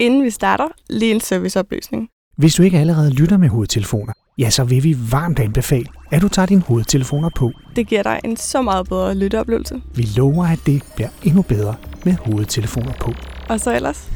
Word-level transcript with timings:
Inden 0.00 0.24
vi 0.24 0.30
starter, 0.30 0.68
lige 0.90 1.14
en 1.14 1.20
serviceopløsning. 1.20 2.08
Hvis 2.36 2.54
du 2.54 2.62
ikke 2.62 2.78
allerede 2.78 3.10
lytter 3.10 3.36
med 3.36 3.48
hovedtelefoner, 3.48 4.12
ja, 4.38 4.50
så 4.50 4.64
vil 4.64 4.84
vi 4.84 4.96
varmt 5.10 5.38
anbefale, 5.38 5.86
at 6.10 6.22
du 6.22 6.28
tager 6.28 6.46
dine 6.46 6.60
hovedtelefoner 6.60 7.30
på. 7.36 7.52
Det 7.76 7.86
giver 7.86 8.02
dig 8.02 8.20
en 8.24 8.36
så 8.36 8.62
meget 8.62 8.88
bedre 8.88 9.14
lytteoplevelse. 9.14 9.80
Vi 9.94 10.08
lover, 10.16 10.46
at 10.46 10.58
det 10.66 10.82
bliver 10.94 11.08
endnu 11.22 11.42
bedre 11.42 11.74
med 12.04 12.12
hovedtelefoner 12.12 12.92
på. 13.00 13.14
Og 13.48 13.60
så 13.60 13.74
ellers? 13.76 14.10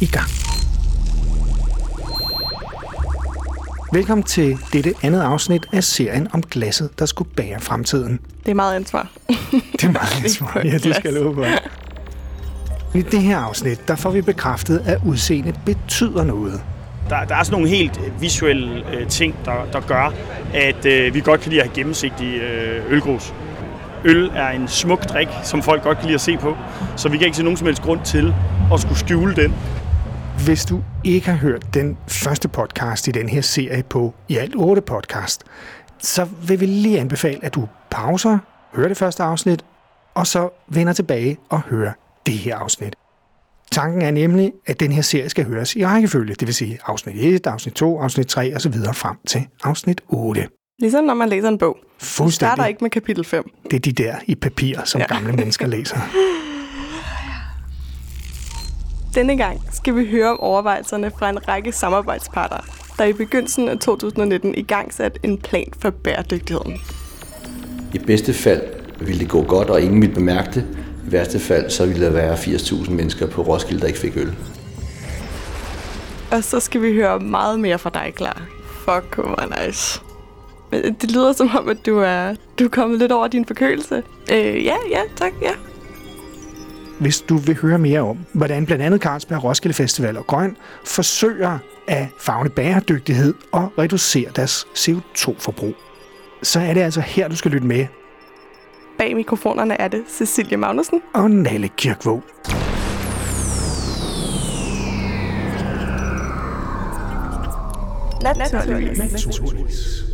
I 0.00 0.06
gang. 0.06 0.28
Velkommen 3.92 4.22
til 4.22 4.58
dette 4.72 4.94
andet 5.02 5.20
afsnit 5.20 5.66
af 5.72 5.84
serien 5.84 6.28
om 6.32 6.42
glasset, 6.42 6.98
der 6.98 7.06
skulle 7.06 7.30
bære 7.30 7.60
fremtiden. 7.60 8.20
Det 8.44 8.50
er 8.50 8.54
meget 8.54 8.74
ansvar. 8.76 9.10
Det 9.72 9.84
er 9.84 9.92
meget 9.92 10.20
ansvar, 10.24 10.60
ja, 10.64 10.78
det 10.78 10.96
skal 10.96 11.14
jeg 11.14 11.22
love 11.22 11.34
for. 11.34 11.44
I 12.94 13.02
det 13.02 13.22
her 13.22 13.38
afsnit, 13.38 13.88
der 13.88 13.96
får 13.96 14.10
vi 14.10 14.20
bekræftet, 14.20 14.82
at 14.86 14.98
udseende 15.06 15.54
betyder 15.66 16.24
noget. 16.24 16.62
Der, 17.08 17.24
der 17.24 17.36
er 17.36 17.42
sådan 17.42 17.60
nogle 17.60 17.68
helt 17.68 18.00
visuelle 18.20 18.96
øh, 18.96 19.08
ting, 19.08 19.34
der, 19.44 19.52
der 19.72 19.80
gør, 19.80 20.12
at 20.54 20.86
øh, 20.86 21.14
vi 21.14 21.20
godt 21.20 21.40
kan 21.40 21.50
lide 21.50 21.62
at 21.62 21.68
have 21.68 21.74
gennemsigtige 21.74 22.42
øh, 22.42 22.92
ølgrus. 22.92 23.34
Øl 24.04 24.30
er 24.34 24.48
en 24.48 24.68
smuk 24.68 25.04
drik, 25.04 25.28
som 25.42 25.62
folk 25.62 25.82
godt 25.82 25.98
kan 25.98 26.06
lide 26.06 26.14
at 26.14 26.20
se 26.20 26.36
på, 26.36 26.56
så 26.96 27.08
vi 27.08 27.16
kan 27.18 27.24
ikke 27.24 27.36
se 27.36 27.42
nogen 27.42 27.56
som 27.56 27.66
helst 27.66 27.82
grund 27.82 28.00
til 28.04 28.34
at 28.72 28.80
skulle 28.80 28.98
skjule 28.98 29.36
den. 29.36 29.54
Hvis 30.44 30.64
du 30.64 30.80
ikke 31.04 31.30
har 31.30 31.36
hørt 31.36 31.74
den 31.74 31.98
første 32.08 32.48
podcast 32.48 33.08
i 33.08 33.10
den 33.10 33.28
her 33.28 33.40
serie 33.40 33.82
på 33.82 34.14
i 34.28 34.36
alt 34.36 34.54
otte 34.56 34.82
podcast, 34.82 35.44
så 35.98 36.28
vil 36.48 36.60
vi 36.60 36.66
lige 36.66 37.00
anbefale, 37.00 37.38
at 37.42 37.54
du 37.54 37.68
pauser, 37.90 38.38
hører 38.74 38.88
det 38.88 38.96
første 38.96 39.22
afsnit, 39.22 39.64
og 40.14 40.26
så 40.26 40.48
vender 40.68 40.92
tilbage 40.92 41.36
og 41.48 41.60
hører 41.60 41.92
det 42.26 42.34
her 42.34 42.56
afsnit. 42.56 42.96
Tanken 43.72 44.02
er 44.02 44.10
nemlig, 44.10 44.52
at 44.66 44.80
den 44.80 44.92
her 44.92 45.02
serie 45.02 45.28
skal 45.28 45.44
høres 45.44 45.76
i 45.76 45.86
rækkefølge, 45.86 46.34
det 46.34 46.46
vil 46.46 46.54
sige 46.54 46.78
afsnit 46.86 47.16
1, 47.18 47.46
afsnit 47.46 47.74
2, 47.74 48.00
afsnit 48.00 48.26
3 48.26 48.54
og 48.54 48.60
så 48.60 48.68
videre 48.68 48.94
frem 48.94 49.16
til 49.26 49.46
afsnit 49.64 50.00
8. 50.08 50.48
Ligesom 50.78 51.04
når 51.04 51.14
man 51.14 51.28
læser 51.28 51.48
en 51.48 51.58
bog. 51.58 51.76
Du 51.80 52.04
Fuldstændig. 52.04 52.32
starter 52.32 52.66
ikke 52.66 52.84
med 52.84 52.90
kapitel 52.90 53.24
5. 53.24 53.50
Det 53.64 53.76
er 53.76 53.80
de 53.80 53.92
der 53.92 54.14
i 54.26 54.34
papir, 54.34 54.78
som 54.84 55.00
ja. 55.00 55.06
Ja. 55.10 55.14
gamle 55.14 55.32
mennesker 55.32 55.66
læser. 55.66 55.96
Denne 59.14 59.36
gang 59.36 59.60
skal 59.72 59.96
vi 59.96 60.06
høre 60.10 60.30
om 60.30 60.40
overvejelserne 60.40 61.10
fra 61.18 61.30
en 61.30 61.48
række 61.48 61.72
samarbejdspartnere, 61.72 62.60
der 62.98 63.04
i 63.04 63.12
begyndelsen 63.12 63.68
af 63.68 63.78
2019 63.78 64.54
i 64.54 64.62
gang 64.62 64.94
satte 64.94 65.20
en 65.22 65.38
plan 65.38 65.72
for 65.78 65.90
bæredygtigheden. 65.90 66.76
I 67.94 67.98
bedste 67.98 68.34
fald 68.34 68.62
ville 69.00 69.20
det 69.20 69.28
gå 69.28 69.42
godt, 69.44 69.70
og 69.70 69.80
ingen 69.80 70.00
ville 70.00 70.14
bemærke 70.14 70.50
det. 70.54 70.66
I 71.08 71.12
værste 71.12 71.38
fald, 71.38 71.70
så 71.70 71.86
ville 71.86 72.06
der 72.06 72.12
være 72.12 72.34
80.000 72.34 72.90
mennesker 72.90 73.26
på 73.26 73.42
Roskilde, 73.42 73.80
der 73.80 73.86
ikke 73.86 73.98
fik 73.98 74.16
øl. 74.16 74.34
Og 76.30 76.44
så 76.44 76.60
skal 76.60 76.82
vi 76.82 76.94
høre 76.94 77.20
meget 77.20 77.60
mere 77.60 77.78
fra 77.78 77.90
dig, 77.94 78.12
klar. 78.16 78.42
Fuck, 78.84 79.16
hvor 79.16 79.66
nice. 79.66 80.00
Men 80.70 80.94
det 81.00 81.10
lyder 81.10 81.32
som 81.32 81.50
om, 81.58 81.68
at 81.68 81.86
du 81.86 81.98
er, 81.98 82.34
du 82.58 82.64
er 82.64 82.68
kommet 82.68 82.98
lidt 82.98 83.12
over 83.12 83.28
din 83.28 83.44
forkølelse. 83.44 84.02
Øh, 84.32 84.64
ja, 84.64 84.76
ja, 84.90 85.00
tak, 85.16 85.32
ja. 85.42 85.50
Hvis 87.00 87.20
du 87.20 87.36
vil 87.36 87.56
høre 87.56 87.78
mere 87.78 88.00
om, 88.00 88.18
hvordan 88.32 88.66
blandt 88.66 88.84
andet 88.84 89.00
Carlsberg 89.00 89.44
Roskilde 89.44 89.74
Festival 89.74 90.16
og 90.16 90.26
Grøn 90.26 90.56
forsøger 90.84 91.58
at 91.86 92.06
fagne 92.18 92.50
bæredygtighed 92.50 93.34
og 93.52 93.72
reducere 93.78 94.30
deres 94.36 94.66
CO2-forbrug, 94.76 95.74
så 96.42 96.60
er 96.60 96.74
det 96.74 96.80
altså 96.80 97.00
her, 97.00 97.28
du 97.28 97.36
skal 97.36 97.50
lytte 97.50 97.66
med. 97.66 97.86
Bag 99.00 99.16
mikrofonerne 99.16 99.80
er 99.80 99.88
det 99.88 100.04
Cecilie 100.08 100.56
Magnussen. 100.56 101.00
Og 101.14 101.30
Nalle. 101.30 101.70
Naturligvis. 108.22 110.04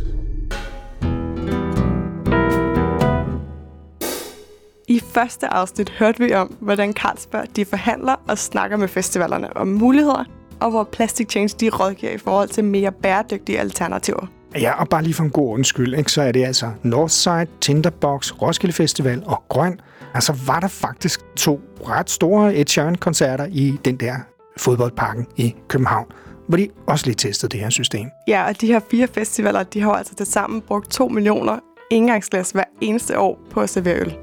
I 4.87 4.99
første 4.99 5.47
afsnit 5.47 5.89
hørte 5.89 6.19
vi 6.19 6.33
om, 6.33 6.47
hvordan 6.59 6.93
Carlsberg 6.93 7.55
de 7.55 7.65
forhandler 7.65 8.15
og 8.27 8.37
snakker 8.37 8.77
med 8.77 8.87
festivalerne 8.87 9.57
om 9.57 9.67
muligheder, 9.67 10.23
og 10.59 10.69
hvor 10.69 10.83
Plastic 10.83 11.29
Change 11.29 11.55
de 11.59 11.69
rådgiver 11.69 12.11
i 12.11 12.17
forhold 12.17 12.49
til 12.49 12.63
mere 12.63 12.91
bæredygtige 12.91 13.59
alternativer. 13.59 14.36
Ja, 14.55 14.79
og 14.79 14.89
bare 14.89 15.03
lige 15.03 15.13
for 15.13 15.23
en 15.23 15.29
god 15.29 15.53
undskyld, 15.53 15.95
ikke, 15.95 16.11
så 16.11 16.21
er 16.21 16.31
det 16.31 16.45
altså 16.45 16.71
Northside, 16.83 17.47
Tinderbox, 17.61 18.31
Roskilde 18.31 18.73
Festival 18.73 19.23
og 19.25 19.43
Grøn. 19.49 19.81
Altså 20.13 20.33
var 20.47 20.59
der 20.59 20.67
faktisk 20.67 21.19
to 21.35 21.61
ret 21.89 22.09
store 22.09 22.55
Ed 22.55 22.65
Sheeran-koncerter 22.67 23.47
i 23.51 23.77
den 23.85 23.97
der 23.97 24.15
fodboldparken 24.57 25.27
i 25.35 25.55
København, 25.67 26.05
hvor 26.47 26.57
de 26.57 26.67
også 26.87 27.05
lige 27.05 27.15
testede 27.15 27.51
det 27.51 27.59
her 27.59 27.69
system. 27.69 28.09
Ja, 28.27 28.47
og 28.47 28.61
de 28.61 28.67
her 28.67 28.79
fire 28.91 29.07
festivaler, 29.07 29.63
de 29.63 29.81
har 29.81 29.91
altså 29.91 30.15
til 30.15 30.25
sammen 30.25 30.61
brugt 30.61 30.91
2 30.91 31.07
millioner 31.07 31.59
engangsglas 31.91 32.51
hver 32.51 32.63
eneste 32.81 33.19
år 33.19 33.39
på 33.51 33.61
at 33.61 33.69
servere 33.69 33.99
øl. 33.99 34.17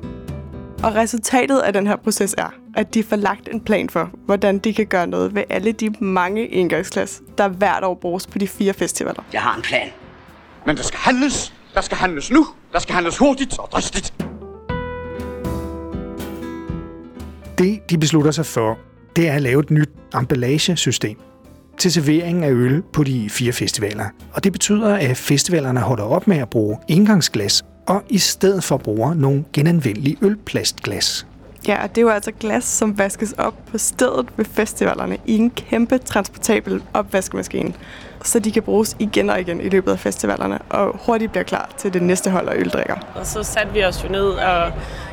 Og 0.83 0.95
resultatet 0.95 1.59
af 1.59 1.73
den 1.73 1.87
her 1.87 1.97
proces 1.97 2.35
er, 2.39 2.55
at 2.77 2.95
de 2.95 3.03
får 3.03 3.17
lagt 3.17 3.49
en 3.53 3.61
plan 3.61 3.89
for, 3.89 4.11
hvordan 4.27 4.59
de 4.59 4.75
kan 4.75 4.87
gøre 4.87 5.07
noget 5.07 5.35
ved 5.35 5.43
alle 5.51 5.73
de 5.73 5.91
mange 6.01 6.53
engangsglas, 6.53 7.23
der 7.39 7.49
hvert 7.49 7.85
år 7.85 7.95
bruges 7.95 8.27
på 8.27 8.39
de 8.39 8.49
fire 8.49 8.73
festivaler. 8.73 9.25
Jeg 9.33 9.41
har 9.41 9.57
en 9.57 9.63
plan. 9.63 9.89
Men 10.67 10.77
der 10.77 10.83
skal 10.83 10.99
handles. 10.99 11.55
Der 11.75 11.81
skal 11.81 11.97
handles 11.97 12.31
nu. 12.31 12.47
Der 12.73 12.79
skal 12.79 12.95
handles 12.95 13.19
hurtigt 13.19 13.59
og 13.59 13.69
dristigt. 13.73 14.15
Det, 17.59 17.91
de 17.91 17.99
beslutter 17.99 18.31
sig 18.31 18.47
for, 18.47 18.79
det 19.17 19.29
er 19.29 19.33
at 19.33 19.43
lave 19.43 19.61
et 19.61 19.71
nyt 19.71 19.91
emballagesystem 20.19 21.17
til 21.79 21.93
servering 21.93 22.45
af 22.45 22.51
øl 22.51 22.83
på 22.93 23.05
de 23.05 23.31
fire 23.31 23.53
festivaler. 23.53 24.05
Og 24.33 24.45
det 24.45 24.53
betyder, 24.53 24.95
at 24.95 25.17
festivalerne 25.17 25.81
holder 25.81 26.05
op 26.05 26.27
med 26.27 26.37
at 26.37 26.51
bruge 26.51 26.79
engangsglas, 26.89 27.63
og 27.87 28.03
i 28.09 28.19
stedet 28.19 28.65
for 28.65 28.77
bruger 28.77 29.15
nogle 29.15 29.45
genanvendelige 29.53 30.17
ølplastglas. 30.23 31.27
Ja, 31.69 31.83
og 31.83 31.89
det 31.89 31.99
er 31.99 32.03
jo 32.03 32.09
altså 32.09 32.33
glas, 32.41 32.65
som 32.65 32.99
vaskes 32.99 33.33
op 33.33 33.55
på 33.71 33.79
stedet 33.79 34.27
ved 34.37 34.45
festivalerne 34.45 35.19
i 35.27 35.37
en 35.37 35.51
kæmpe 35.51 35.99
transportabel 35.99 36.83
opvaskemaskine, 36.95 37.73
så 38.25 38.39
de 38.39 38.53
kan 38.53 38.63
bruges 38.63 38.97
igen 38.99 39.31
og 39.31 39.41
igen 39.41 39.61
i 39.61 39.69
løbet 39.69 39.93
af 39.93 39.99
festivalerne, 39.99 40.59
og 40.71 41.01
hurtigt 41.07 41.31
bliver 41.31 41.45
klar 41.45 41.71
til 41.79 41.93
det 41.93 42.03
næste 42.03 42.31
hold 42.31 42.49
af 42.49 42.55
øldrikker. 42.57 42.95
Og 43.15 43.27
så 43.27 43.43
satte 43.43 43.73
vi 43.73 43.85
os 43.85 44.05
jo 44.05 44.09
ned 44.09 44.27
og, 44.27 44.73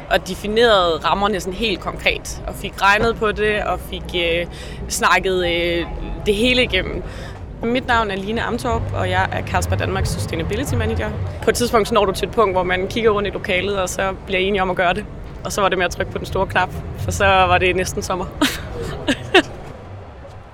og 0.09 0.27
definerede 0.27 0.97
rammerne 0.97 1.39
sådan 1.39 1.53
helt 1.53 1.79
konkret, 1.79 2.41
og 2.47 2.55
fik 2.55 2.81
regnet 2.81 3.15
på 3.15 3.31
det, 3.31 3.63
og 3.63 3.79
fik 3.79 4.03
øh, 4.15 4.45
snakket 4.89 5.45
øh, 5.45 5.85
det 6.25 6.35
hele 6.35 6.63
igennem. 6.63 7.03
Mit 7.63 7.87
navn 7.87 8.11
er 8.11 8.15
Line 8.15 8.41
Amtorp, 8.41 8.81
og 8.93 9.09
jeg 9.09 9.29
er 9.31 9.41
Kasper 9.41 9.75
Danmarks 9.75 10.09
Sustainability 10.09 10.73
Manager. 10.73 11.09
På 11.43 11.49
et 11.49 11.55
tidspunkt 11.55 11.91
når 11.91 12.05
du 12.05 12.11
til 12.11 12.27
et 12.27 12.33
punkt, 12.33 12.53
hvor 12.53 12.63
man 12.63 12.87
kigger 12.87 13.09
rundt 13.09 13.27
i 13.27 13.31
lokalet, 13.31 13.79
og 13.79 13.89
så 13.89 14.13
bliver 14.25 14.39
enige 14.39 14.61
om 14.61 14.69
at 14.69 14.75
gøre 14.75 14.93
det. 14.93 15.05
Og 15.45 15.51
så 15.51 15.61
var 15.61 15.69
det 15.69 15.77
med 15.77 15.85
at 15.85 15.91
trykke 15.91 16.11
på 16.11 16.17
den 16.17 16.25
store 16.25 16.47
knap, 16.47 16.69
for 16.99 17.11
så 17.11 17.25
var 17.25 17.57
det 17.57 17.75
næsten 17.75 18.01
sommer. 18.01 18.25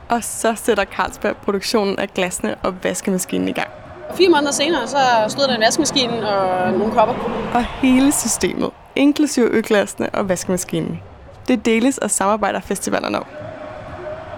Og 0.10 0.24
så 0.24 0.54
sætter 0.56 0.86
Carlsberg 0.86 1.38
produktionen 1.38 2.00
af 2.00 2.14
glasene 2.14 2.56
og 2.56 2.84
vaskemaskinen 2.84 3.48
i 3.48 3.52
gang. 3.52 3.68
Fire 4.16 4.30
måneder 4.30 4.52
senere, 4.52 4.88
så 4.88 4.98
stod 5.28 5.48
der 5.48 5.56
en 5.56 5.62
vaskemaskine 5.62 6.30
og 6.30 6.72
nogle 6.72 6.94
kopper. 6.94 7.16
Og 7.54 7.66
hele 7.82 8.12
systemet, 8.12 8.70
inklusive 8.96 9.50
ølglasene 9.52 10.10
og 10.10 10.30
vaskemaskinen, 10.30 11.02
det 11.48 11.66
deles 11.66 11.98
og 11.98 12.12
samarbejder 12.12 12.60
festivalerne 12.60 13.18
om. 13.18 13.26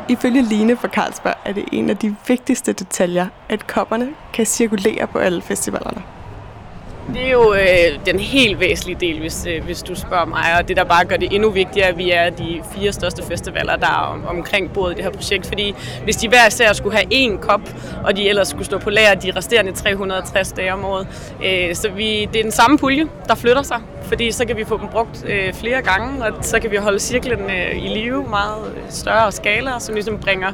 Ifølge 0.10 0.42
Line 0.42 0.78
fra 0.78 0.88
Carlsberg 0.88 1.36
er 1.46 1.54
det 1.54 1.66
en 1.72 1.90
af 1.90 1.98
de 1.98 2.16
vigtigste 2.28 2.74
detaljer, 2.74 3.28
at 3.50 3.68
kopperne 3.68 4.10
kan 4.34 4.46
cirkulere 4.46 5.08
på 5.08 5.18
alle 5.18 5.42
festivalerne. 5.42 6.04
Det 7.14 7.26
er 7.28 7.32
jo 7.32 7.54
øh, 7.54 8.06
den 8.06 8.20
helt 8.20 8.60
væsentlige 8.60 8.98
del, 9.00 9.20
hvis, 9.20 9.46
øh, 9.46 9.64
hvis 9.64 9.84
du 9.84 9.96
spørger 9.96 10.26
mig, 10.26 10.44
og 10.60 10.68
det 10.68 10.78
der 10.78 10.84
bare 10.84 11.06
gør 11.06 11.16
det 11.16 11.34
endnu 11.34 11.50
vigtigere, 11.50 11.88
at 11.88 11.98
vi 11.98 12.12
er 12.12 12.30
de 12.30 12.62
fire 12.76 12.94
største 12.94 13.24
festivaler, 13.24 13.76
der 13.76 13.88
er 13.88 14.14
om, 14.14 14.28
omkring 14.28 14.74
bordet 14.74 14.94
i 14.94 14.96
det 14.96 15.04
her 15.04 15.12
projekt. 15.12 15.48
Fordi 15.48 15.76
hvis 16.04 16.16
de 16.16 16.28
hver 16.30 16.48
især 16.48 16.74
skulle 16.74 16.98
have 16.98 17.14
én 17.14 17.38
kop, 17.42 17.62
og 18.04 18.18
de 18.18 18.30
ellers 18.30 18.48
skulle 18.48 18.66
stå 18.66 18.78
på 18.78 18.90
lager 18.90 19.14
de 19.14 19.32
resterende 19.36 19.72
360 19.72 20.52
dage 20.52 20.74
om 20.74 20.86
året, 20.86 21.08
øh, 21.46 21.76
så 21.76 21.90
vi, 21.90 22.26
det 22.34 22.40
er 22.40 22.44
den 22.44 22.52
samme 22.52 22.78
pulje, 22.78 23.08
der 23.28 23.36
flytter 23.36 23.64
sig, 23.64 23.82
fordi 24.02 24.32
så 24.32 24.46
kan 24.46 24.58
vi 24.58 24.64
få 24.66 24.78
dem 24.78 24.88
brugt 24.88 25.26
øh, 25.28 25.54
flere 25.54 25.82
gange, 25.82 26.26
og 26.26 26.32
så 26.42 26.60
kan 26.60 26.72
vi 26.72 26.76
holde 26.78 27.00
cirklen 27.00 27.40
øh, 27.40 27.86
i 27.86 27.88
live 27.88 28.26
meget 28.30 28.74
større 28.90 29.32
skala, 29.32 29.80
som 29.80 29.96
ligesom 29.96 30.18
bringer 30.18 30.52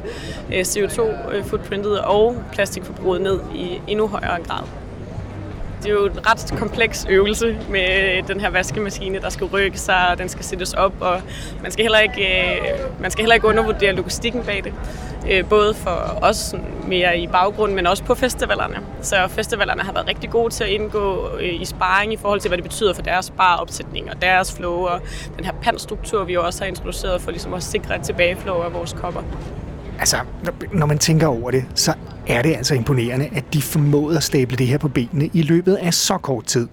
øh, 0.52 0.60
CO2-footprintet 0.60 1.98
øh, 1.98 2.10
og 2.10 2.36
plastikforbruget 2.52 3.20
ned 3.20 3.40
i 3.54 3.80
endnu 3.86 4.06
højere 4.06 4.38
grad. 4.48 4.85
Det 5.82 5.86
er 5.86 5.94
jo 5.94 6.06
en 6.06 6.26
ret 6.26 6.54
kompleks 6.58 7.06
øvelse 7.08 7.58
med 7.68 8.22
den 8.28 8.40
her 8.40 8.50
vaskemaskine, 8.50 9.18
der 9.18 9.28
skal 9.28 9.46
rykke 9.46 9.78
sig, 9.78 10.08
og 10.10 10.18
den 10.18 10.28
skal 10.28 10.44
sættes 10.44 10.74
op, 10.74 10.92
og 11.00 11.22
man 11.62 11.70
skal 11.70 11.84
heller 11.84 11.98
ikke, 11.98 12.22
øh, 12.22 13.00
man 13.00 13.10
skal 13.10 13.22
heller 13.22 13.34
ikke 13.34 13.46
undervurdere 13.46 13.92
logistikken 13.92 14.42
bag 14.42 14.64
det. 14.64 14.72
Øh, 15.30 15.48
både 15.48 15.74
for 15.74 16.18
os 16.22 16.54
mere 16.86 17.18
i 17.18 17.26
baggrunden, 17.26 17.76
men 17.76 17.86
også 17.86 18.04
på 18.04 18.14
festivalerne. 18.14 18.76
Så 19.02 19.16
festivalerne 19.28 19.82
har 19.82 19.92
været 19.92 20.08
rigtig 20.08 20.30
gode 20.30 20.54
til 20.54 20.64
at 20.64 20.70
indgå 20.70 21.28
øh, 21.40 21.60
i 21.60 21.64
sparring 21.64 22.12
i 22.12 22.16
forhold 22.16 22.40
til, 22.40 22.48
hvad 22.48 22.58
det 22.58 22.64
betyder 22.64 22.94
for 22.94 23.02
deres 23.02 23.32
baropsætning 23.36 24.10
og 24.10 24.22
deres 24.22 24.56
flow, 24.56 24.86
og 24.86 25.00
den 25.36 25.44
her 25.44 25.52
pandstruktur, 25.62 26.24
vi 26.24 26.36
også 26.36 26.64
har 26.64 26.68
introduceret 26.68 27.20
for 27.20 27.30
ligesom 27.30 27.54
at 27.54 27.62
sikre 27.62 27.96
et 27.96 28.02
tilbageflow 28.02 28.62
af 28.62 28.72
vores 28.72 28.92
kopper. 28.92 29.22
Altså, 29.98 30.16
når 30.72 30.86
man 30.86 30.98
tænker 30.98 31.26
over 31.26 31.50
det, 31.50 31.64
så 31.74 31.94
er 32.26 32.42
det 32.42 32.56
altså 32.56 32.74
imponerende, 32.74 33.28
at 33.32 33.44
de 33.52 33.62
formåede 33.62 34.16
at 34.16 34.22
stable 34.22 34.56
det 34.56 34.66
her 34.66 34.78
på 34.78 34.88
benene 34.88 35.30
i 35.32 35.42
løbet 35.42 35.74
af 35.74 35.94
så 35.94 36.18
kort 36.18 36.44
tid. 36.44 36.68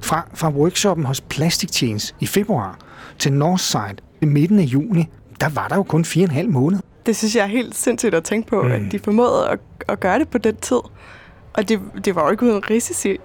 Fra, 0.00 0.28
fra 0.34 0.50
workshoppen 0.50 1.06
hos 1.06 1.20
Plastic 1.20 1.70
Chains 1.70 2.14
i 2.20 2.26
februar 2.26 2.78
til 3.18 3.32
Northside 3.32 3.96
i 4.20 4.26
midten 4.26 4.58
af 4.58 4.64
juni, 4.64 5.08
der 5.40 5.48
var 5.48 5.68
der 5.68 5.76
jo 5.76 5.82
kun 5.82 6.04
fire 6.04 6.24
og 6.24 6.30
en 6.30 6.34
halv 6.34 6.50
måned. 6.50 6.78
Det 7.06 7.16
synes 7.16 7.36
jeg 7.36 7.42
er 7.42 7.46
helt 7.46 7.76
sindssygt 7.76 8.14
at 8.14 8.24
tænke 8.24 8.48
på, 8.48 8.62
mm. 8.62 8.72
at 8.72 8.80
de 8.92 8.98
formåede 8.98 9.48
at, 9.48 9.58
at 9.88 10.00
gøre 10.00 10.18
det 10.18 10.28
på 10.28 10.38
den 10.38 10.56
tid. 10.56 10.80
Og 11.52 11.68
det, 11.68 11.80
det 12.04 12.14
var 12.14 12.24
jo 12.24 12.30
ikke 12.30 12.46
uden 12.46 12.70
risici. 12.70 13.16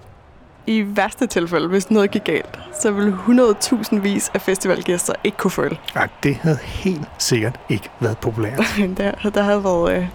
I 0.67 0.85
værste 0.88 1.27
tilfælde, 1.27 1.67
hvis 1.67 1.91
noget 1.91 2.11
gik 2.11 2.23
galt, 2.23 2.59
så 2.81 2.91
ville 2.91 3.17
100.000 3.27 4.00
vis 4.00 4.31
af 4.33 4.41
festivalgæster 4.41 5.13
ikke 5.23 5.38
kunne 5.38 5.51
følge. 5.51 5.79
Ja, 5.95 6.01
det 6.23 6.35
havde 6.35 6.57
helt 6.63 7.07
sikkert 7.17 7.59
ikke 7.69 7.89
været 8.00 8.17
populært. 8.17 8.75
der, 8.97 9.11
der 9.29 9.41
havde 9.44 9.63
været 9.63 9.97
øh, 9.97 10.07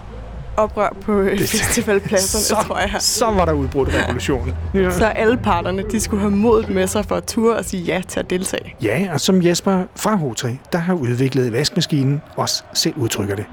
oprør 0.57 0.89
på 1.01 1.19
øh, 1.19 1.39
festivalpladserne, 1.39 2.43
så, 2.43 2.67
tror 2.67 2.79
jeg. 2.79 2.95
Så 2.99 3.25
var 3.25 3.45
der 3.45 3.53
udbrudt 3.53 3.89
revolution. 3.93 4.53
Ja. 4.73 4.91
Så 4.91 5.05
alle 5.05 5.37
parterne, 5.37 5.83
de 5.91 5.99
skulle 5.99 6.21
have 6.21 6.31
modet 6.31 6.69
med 6.69 6.87
sig 6.87 7.05
for 7.05 7.15
at 7.15 7.23
ture 7.23 7.55
og 7.57 7.65
sige 7.65 7.83
ja 7.83 8.01
til 8.07 8.19
at 8.19 8.29
deltage. 8.29 8.75
Ja, 8.81 9.07
og 9.13 9.21
som 9.21 9.43
Jesper 9.43 9.83
fra 9.95 10.15
Hotri, 10.15 10.59
der 10.71 10.77
har 10.77 10.93
udviklet 10.93 11.53
vaskemaskinen, 11.53 12.21
også 12.35 12.63
selv 12.73 12.93
udtrykker 12.97 13.35
det. 13.35 13.45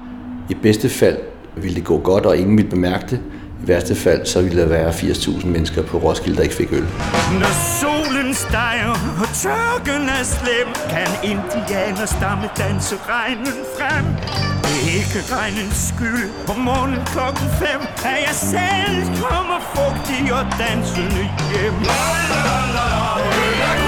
I 0.49 0.53
bedste 0.53 0.89
fald 0.89 1.17
ville 1.55 1.75
det 1.75 1.83
gå 1.83 1.99
godt, 1.99 2.25
og 2.25 2.37
ingen 2.37 2.57
ville 2.57 2.69
bemærke 2.69 3.05
det. 3.09 3.21
I 3.63 3.67
værste 3.67 3.95
fald, 3.95 4.25
så 4.25 4.41
ville 4.41 4.61
der 4.61 4.67
være 4.67 4.89
80.000 4.89 5.45
mennesker 5.45 5.81
på 5.81 5.97
Roskilde, 5.97 6.37
der 6.37 6.43
ikke 6.43 6.55
fik 6.55 6.71
øl. 6.71 6.87
Når 7.41 7.53
solen 7.81 8.33
steger 8.33 8.95
og 9.21 9.27
tørken 9.43 10.09
er 10.09 10.23
slem, 10.23 10.69
kan 10.89 11.09
indianer 11.31 12.05
stamme 12.05 12.49
danse 12.57 12.95
regnen 13.09 13.57
frem. 13.77 14.05
Det 14.63 14.77
er 14.87 14.93
ikke 15.01 15.19
regnens 15.35 15.93
skyld, 15.95 16.29
på 16.47 16.53
morgen 16.59 16.95
klokken 17.13 17.47
fem, 17.61 17.81
at 18.11 18.17
jeg 18.27 18.35
selv 18.53 18.97
kommer 19.23 19.59
fugtig 19.75 20.33
og 20.33 20.45
dansende 20.59 21.23
hjem. 21.51 21.75
La, 21.89 22.03
la, 22.31 22.41
la, 22.75 22.85
la, 23.61 23.82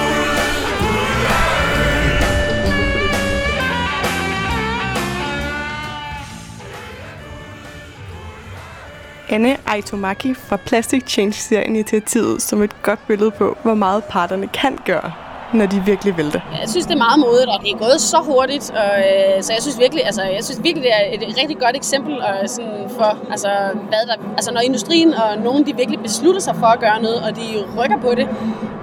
Anne 9.30 9.58
Aitomaki 9.68 10.34
fra 10.34 10.58
Plastic 10.58 11.04
Change 11.08 11.34
ser 11.34 11.62
initiativet 11.62 12.42
som 12.42 12.62
et 12.62 12.82
godt 12.84 13.00
billede 13.08 13.32
på, 13.32 13.58
hvor 13.64 13.74
meget 13.74 14.04
parterne 14.04 14.48
kan 14.48 14.78
gøre, 14.86 15.12
når 15.54 15.66
de 15.66 15.84
virkelig 15.86 16.18
vil 16.18 16.26
det. 16.26 16.42
Jeg 16.62 16.70
synes, 16.70 16.86
det 16.86 16.94
er 16.94 16.98
meget 16.98 17.20
modigt, 17.20 17.50
og 17.50 17.60
det 17.64 17.72
er 17.72 17.78
gået 17.78 18.02
så 18.02 18.18
hurtigt, 18.18 18.72
og, 18.72 18.92
øh, 19.00 19.44
så 19.44 19.54
jeg 19.54 19.62
synes 19.62 19.80
virkelig, 19.80 20.06
altså, 20.06 20.22
jeg 20.24 20.44
synes 20.44 20.64
virkelig, 20.64 20.84
det 20.84 20.94
er 20.94 21.28
et 21.30 21.38
rigtig 21.42 21.58
godt 21.58 21.76
eksempel 21.76 22.14
og 22.22 22.50
sådan 22.50 22.90
for, 22.98 23.18
altså, 23.32 23.50
hvad 23.90 24.04
der, 24.10 24.16
altså, 24.38 24.54
når 24.54 24.62
industrien 24.62 25.14
og 25.14 25.38
nogen 25.44 25.66
de 25.66 25.76
virkelig 25.76 26.00
beslutter 26.00 26.42
sig 26.42 26.56
for 26.56 26.68
at 26.68 26.80
gøre 26.80 27.02
noget, 27.02 27.20
og 27.26 27.36
de 27.36 27.48
rykker 27.78 27.98
på 28.02 28.12
det, 28.16 28.28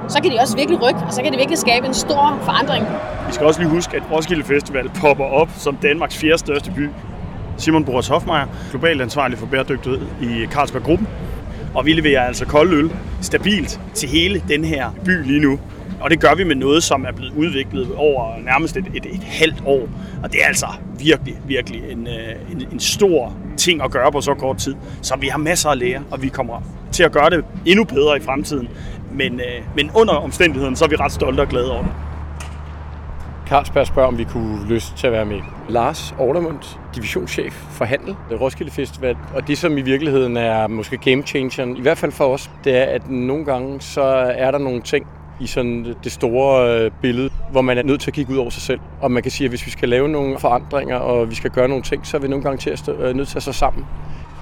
så 0.08 0.22
kan 0.22 0.30
de 0.32 0.36
også 0.40 0.56
virkelig 0.56 0.82
rykke, 0.82 1.00
og 1.06 1.12
så 1.12 1.22
kan 1.22 1.32
det 1.32 1.38
virkelig 1.38 1.58
skabe 1.58 1.86
en 1.86 1.94
stor 1.94 2.38
forandring. 2.42 2.86
Vi 3.26 3.32
skal 3.32 3.46
også 3.46 3.60
lige 3.60 3.70
huske, 3.70 3.96
at 3.96 4.02
Roskilde 4.12 4.44
Festival 4.44 4.90
popper 5.00 5.24
op 5.24 5.48
som 5.58 5.76
Danmarks 5.76 6.16
fjerde 6.16 6.38
største 6.38 6.70
by. 6.70 6.88
Simon 7.56 7.84
Boris 7.84 8.08
Hofmeier, 8.08 8.46
globalt 8.70 9.02
ansvarlig 9.02 9.38
for 9.38 9.46
bæredygtighed 9.46 10.00
i 10.22 10.46
Carlsberg-gruppen. 10.46 11.08
Og 11.74 11.86
vi 11.86 11.92
leverer 11.92 12.26
altså 12.26 12.46
kold 12.46 12.72
øl 12.72 12.90
stabilt 13.20 13.80
til 13.94 14.08
hele 14.08 14.42
den 14.48 14.64
her 14.64 14.90
by 15.04 15.24
lige 15.26 15.40
nu. 15.40 15.58
Og 16.00 16.10
det 16.10 16.20
gør 16.20 16.34
vi 16.34 16.44
med 16.44 16.54
noget, 16.54 16.82
som 16.82 17.04
er 17.04 17.12
blevet 17.12 17.32
udviklet 17.36 17.88
over 17.96 18.38
nærmest 18.44 18.76
et, 18.76 18.86
et, 18.94 19.06
et 19.06 19.22
halvt 19.22 19.62
år. 19.66 19.88
Og 20.22 20.32
det 20.32 20.42
er 20.42 20.46
altså 20.46 20.66
virkelig, 20.98 21.34
virkelig 21.46 21.82
en, 21.90 22.06
øh, 22.06 22.52
en, 22.52 22.66
en 22.72 22.80
stor 22.80 23.36
ting 23.56 23.82
at 23.82 23.90
gøre 23.90 24.12
på 24.12 24.20
så 24.20 24.34
kort 24.34 24.56
tid. 24.56 24.74
Så 25.02 25.16
vi 25.16 25.28
har 25.28 25.38
masser 25.38 25.68
at 25.68 25.78
lære, 25.78 26.02
og 26.10 26.22
vi 26.22 26.28
kommer 26.28 26.62
til 26.92 27.02
at 27.02 27.12
gøre 27.12 27.30
det 27.30 27.44
endnu 27.66 27.84
bedre 27.84 28.16
i 28.16 28.20
fremtiden. 28.20 28.68
Men, 29.12 29.40
øh, 29.40 29.62
men 29.76 29.90
under 29.94 30.14
omstændigheden, 30.14 30.76
så 30.76 30.84
er 30.84 30.88
vi 30.88 30.96
ret 30.96 31.12
stolte 31.12 31.40
og 31.40 31.48
glade 31.48 31.72
over 31.72 31.82
det. 31.82 31.92
Carlsberg 33.52 33.86
spørger, 33.86 34.08
om 34.08 34.18
vi 34.18 34.24
kunne 34.24 34.68
lyst 34.68 34.96
til 34.96 35.06
at 35.06 35.12
være 35.12 35.24
med. 35.24 35.40
Lars 35.68 36.14
Ordermund, 36.18 36.58
divisionschef 36.94 37.52
for 37.52 37.84
handel 37.84 38.16
ved 38.30 38.40
Roskilde 38.40 38.72
Festival. 38.72 39.16
Og 39.34 39.48
det, 39.48 39.58
som 39.58 39.78
i 39.78 39.80
virkeligheden 39.80 40.36
er 40.36 40.66
måske 40.66 40.96
game 40.96 41.22
changeren, 41.22 41.76
i 41.76 41.80
hvert 41.80 41.98
fald 41.98 42.12
for 42.12 42.24
os, 42.24 42.50
det 42.64 42.76
er, 42.76 42.84
at 42.84 43.10
nogle 43.10 43.44
gange 43.44 43.80
så 43.80 44.02
er 44.36 44.50
der 44.50 44.58
nogle 44.58 44.82
ting 44.82 45.06
i 45.40 45.46
sådan 45.46 45.94
det 46.04 46.12
store 46.12 46.90
billede, 46.90 47.30
hvor 47.50 47.62
man 47.62 47.78
er 47.78 47.82
nødt 47.82 48.00
til 48.00 48.10
at 48.10 48.14
kigge 48.14 48.32
ud 48.32 48.38
over 48.38 48.50
sig 48.50 48.62
selv. 48.62 48.80
Og 49.00 49.10
man 49.10 49.22
kan 49.22 49.32
sige, 49.32 49.44
at 49.44 49.50
hvis 49.50 49.66
vi 49.66 49.70
skal 49.70 49.88
lave 49.88 50.08
nogle 50.08 50.38
forandringer, 50.38 50.96
og 50.96 51.30
vi 51.30 51.34
skal 51.34 51.50
gøre 51.50 51.68
nogle 51.68 51.82
ting, 51.82 52.06
så 52.06 52.16
er 52.16 52.20
vi 52.20 52.28
nogle 52.28 52.42
gange 52.42 52.58
til 52.58 52.70
at 52.70 52.78
stå, 52.78 53.12
nødt 53.12 53.28
til 53.28 53.36
at 53.36 53.42
stå 53.42 53.52
sammen. 53.52 53.86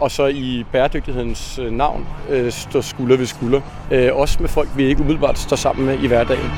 Og 0.01 0.11
så 0.11 0.27
i 0.27 0.65
bæredygtighedens 0.73 1.61
navn 1.71 2.07
øh, 2.29 2.53
stå 2.53 2.83
skulder 2.83 3.17
ved 3.17 3.27
skulder. 3.27 3.61
Øh, 3.91 4.17
også 4.17 4.37
med 4.41 4.49
folk, 4.49 4.69
vi 4.77 4.85
ikke 4.85 5.01
umiddelbart 5.01 5.39
står 5.39 5.57
sammen 5.57 5.87
med 5.87 5.99
i 5.99 6.07
hverdagen. 6.07 6.51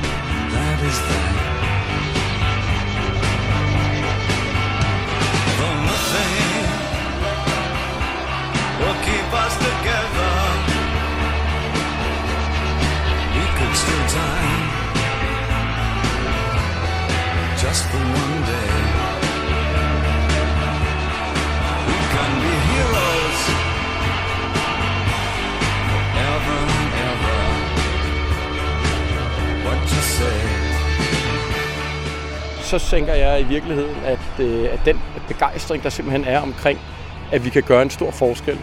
Just 17.73 17.85
for 17.91 17.97
one 17.97 18.37
day. 18.53 18.73
We 21.89 21.97
can 22.13 22.31
be 22.45 22.53
heroes 22.71 23.39
forever 25.91 26.59
and 26.79 26.89
ever. 27.09 27.39
What 29.65 29.79
you 29.93 30.01
say? 30.17 30.39
Så 32.61 32.79
tænker 32.79 33.13
jeg 33.13 33.41
i 33.41 33.43
virkeligheden, 33.43 33.95
at, 34.05 34.39
øh, 34.39 34.73
at 34.73 34.79
den 34.85 35.01
begejstring, 35.27 35.83
der 35.83 35.89
simpelthen 35.89 36.25
er 36.25 36.39
omkring, 36.39 36.79
at 37.31 37.45
vi 37.45 37.49
kan 37.49 37.63
gøre 37.63 37.81
en 37.81 37.89
stor 37.89 38.11
forskel. 38.11 38.59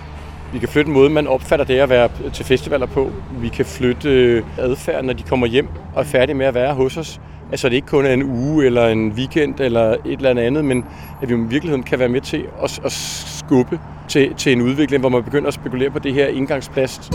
Vi 0.52 0.58
kan 0.58 0.68
flytte 0.68 0.90
måden, 0.90 1.12
man 1.12 1.26
opfatter 1.26 1.66
det 1.66 1.78
at 1.78 1.88
være 1.88 2.08
til 2.32 2.44
festivaler 2.44 2.86
på. 2.86 3.10
Vi 3.40 3.48
kan 3.48 3.64
flytte 3.64 4.08
øh, 4.08 4.42
adfærd, 4.58 5.04
når 5.04 5.12
de 5.12 5.22
kommer 5.22 5.46
hjem 5.46 5.68
og 5.94 6.00
er 6.00 6.04
færdige 6.04 6.36
med 6.36 6.46
at 6.46 6.54
være 6.54 6.74
hos 6.74 6.96
os. 6.96 7.20
Altså 7.50 7.68
det 7.68 7.74
ikke 7.74 7.88
kun 7.88 8.06
er 8.06 8.12
en 8.12 8.22
uge 8.22 8.66
eller 8.66 8.86
en 8.86 9.12
weekend 9.12 9.60
eller 9.60 9.90
et 9.90 10.00
eller 10.04 10.42
andet, 10.42 10.64
men 10.64 10.84
at 11.22 11.28
vi 11.28 11.34
i 11.34 11.36
virkeligheden 11.36 11.82
kan 11.82 11.98
være 11.98 12.08
med 12.08 12.20
til 12.20 12.44
at, 12.62 12.80
at 12.84 12.92
skubbe 12.92 13.80
til, 14.08 14.34
til 14.34 14.52
en 14.52 14.62
udvikling, 14.62 15.00
hvor 15.00 15.08
man 15.08 15.24
begynder 15.24 15.48
at 15.48 15.54
spekulere 15.54 15.90
på 15.90 15.98
det 15.98 16.14
her 16.14 16.26
indgangsplast. 16.26 17.12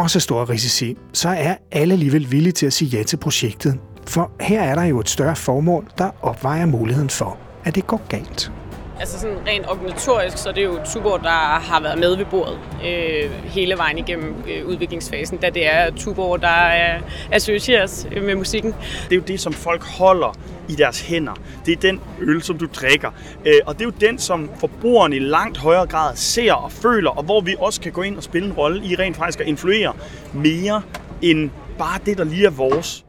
Trods 0.00 0.16
af 0.16 0.22
store 0.22 0.44
risici, 0.44 0.96
så 1.12 1.28
er 1.28 1.54
alle 1.72 1.92
alligevel 1.92 2.30
villige 2.30 2.52
til 2.52 2.66
at 2.66 2.72
sige 2.72 2.88
ja 2.88 3.02
til 3.02 3.16
projektet. 3.16 3.78
For 4.06 4.30
her 4.40 4.62
er 4.62 4.74
der 4.74 4.82
jo 4.82 5.00
et 5.00 5.08
større 5.08 5.36
formål, 5.36 5.90
der 5.98 6.10
opvejer 6.22 6.66
muligheden 6.66 7.10
for, 7.10 7.38
at 7.64 7.74
det 7.74 7.86
går 7.86 8.02
galt. 8.08 8.52
Altså 9.00 9.20
sådan 9.20 9.36
rent 9.46 9.68
organisatorisk, 9.68 10.38
så 10.38 10.48
er 10.48 10.52
det 10.52 10.64
jo 10.64 10.80
Tuborg, 10.84 11.20
der 11.22 11.60
har 11.60 11.80
været 11.80 11.98
med 11.98 12.16
ved 12.16 12.24
bordet 12.24 12.58
øh, 12.84 13.30
hele 13.44 13.76
vejen 13.78 13.98
igennem 13.98 14.44
øh, 14.48 14.66
udviklingsfasen, 14.66 15.38
da 15.38 15.50
det 15.50 15.66
er 15.74 15.90
Tuborg, 15.90 16.42
der 16.42 16.48
er 16.48 17.00
associeres 17.32 18.06
øh, 18.12 18.24
med 18.24 18.34
musikken. 18.34 18.74
Det 19.04 19.12
er 19.12 19.16
jo 19.16 19.22
det, 19.22 19.40
som 19.40 19.52
folk 19.52 19.82
holder 19.82 20.36
i 20.68 20.72
deres 20.72 21.00
hænder. 21.00 21.32
Det 21.66 21.72
er 21.72 21.76
den 21.76 22.00
øl, 22.20 22.42
som 22.42 22.58
du 22.58 22.66
drikker. 22.66 23.10
Øh, 23.44 23.54
og 23.66 23.74
det 23.74 23.80
er 23.80 23.84
jo 23.84 24.08
den, 24.08 24.18
som 24.18 24.50
forbrugerne 24.60 25.16
i 25.16 25.18
langt 25.18 25.58
højere 25.58 25.86
grad 25.86 26.16
ser 26.16 26.52
og 26.52 26.72
føler, 26.72 27.10
og 27.10 27.22
hvor 27.22 27.40
vi 27.40 27.54
også 27.58 27.80
kan 27.80 27.92
gå 27.92 28.02
ind 28.02 28.16
og 28.16 28.22
spille 28.22 28.48
en 28.48 28.54
rolle 28.54 28.84
i 28.84 28.94
rent 28.94 29.16
faktisk 29.16 29.40
at 29.40 29.46
influere 29.46 29.92
mere 30.32 30.82
end 31.22 31.50
bare 31.78 31.98
det, 32.06 32.18
der 32.18 32.24
lige 32.24 32.46
er 32.46 32.50
vores. 32.50 33.04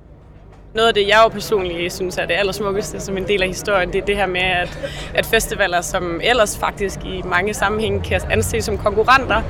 Noget 0.73 0.87
af 0.87 0.93
det, 0.93 1.07
jeg 1.07 1.21
jo 1.23 1.29
personligt 1.29 1.93
synes 1.93 2.17
er 2.17 2.25
det 2.25 2.33
allersmukkeste 2.33 2.99
som 2.99 3.17
en 3.17 3.27
del 3.27 3.41
af 3.41 3.47
historien, 3.47 3.93
det 3.93 4.01
er 4.01 4.05
det 4.05 4.15
her 4.15 4.25
med, 4.25 4.41
at, 4.41 4.79
at 5.13 5.25
festivaler, 5.25 5.81
som 5.81 6.21
ellers 6.23 6.57
faktisk 6.57 6.99
i 7.05 7.21
mange 7.25 7.53
sammenhænge 7.53 8.01
kan 8.01 8.21
anses 8.29 8.65
som 8.65 8.77
konkurrenter, 8.77 9.41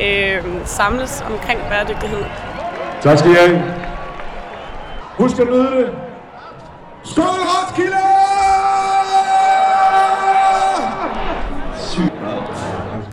øh, 0.00 0.44
samles 0.64 1.24
omkring 1.30 1.60
bæredygtighed. 1.68 2.24
Tak 3.02 3.18
skal 3.18 3.30
I 3.30 3.34
have. 3.34 3.62
Husk 5.16 5.38
at 5.38 5.46
nyde 5.46 5.70
det. 5.76 5.90
Skål, 7.04 7.24
Roskilde! 7.24 8.43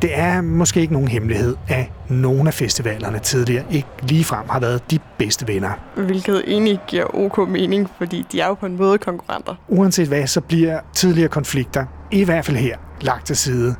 Det 0.01 0.19
er 0.19 0.41
måske 0.41 0.81
ikke 0.81 0.93
nogen 0.93 1.07
hemmelighed, 1.07 1.55
at 1.67 1.91
nogle 2.09 2.47
af 2.47 2.53
festivalerne 2.53 3.19
tidligere 3.19 3.63
ikke 3.71 3.87
ligefrem 4.01 4.49
har 4.49 4.59
været 4.59 4.91
de 4.91 4.99
bedste 5.17 5.47
venner. 5.47 5.69
Hvilket 5.95 6.43
egentlig 6.47 6.79
giver 6.87 7.15
ok 7.15 7.49
mening, 7.49 7.89
fordi 7.97 8.25
de 8.31 8.41
er 8.41 8.47
jo 8.47 8.53
på 8.53 8.65
en 8.65 8.77
måde 8.77 8.97
konkurrenter. 8.97 9.55
Uanset 9.67 10.07
hvad, 10.07 10.27
så 10.27 10.41
bliver 10.41 10.79
tidligere 10.93 11.29
konflikter, 11.29 11.85
i 12.11 12.23
hvert 12.23 12.45
fald 12.45 12.57
her, 12.57 12.77
lagt 13.01 13.25
til 13.25 13.35
side. 13.35 13.75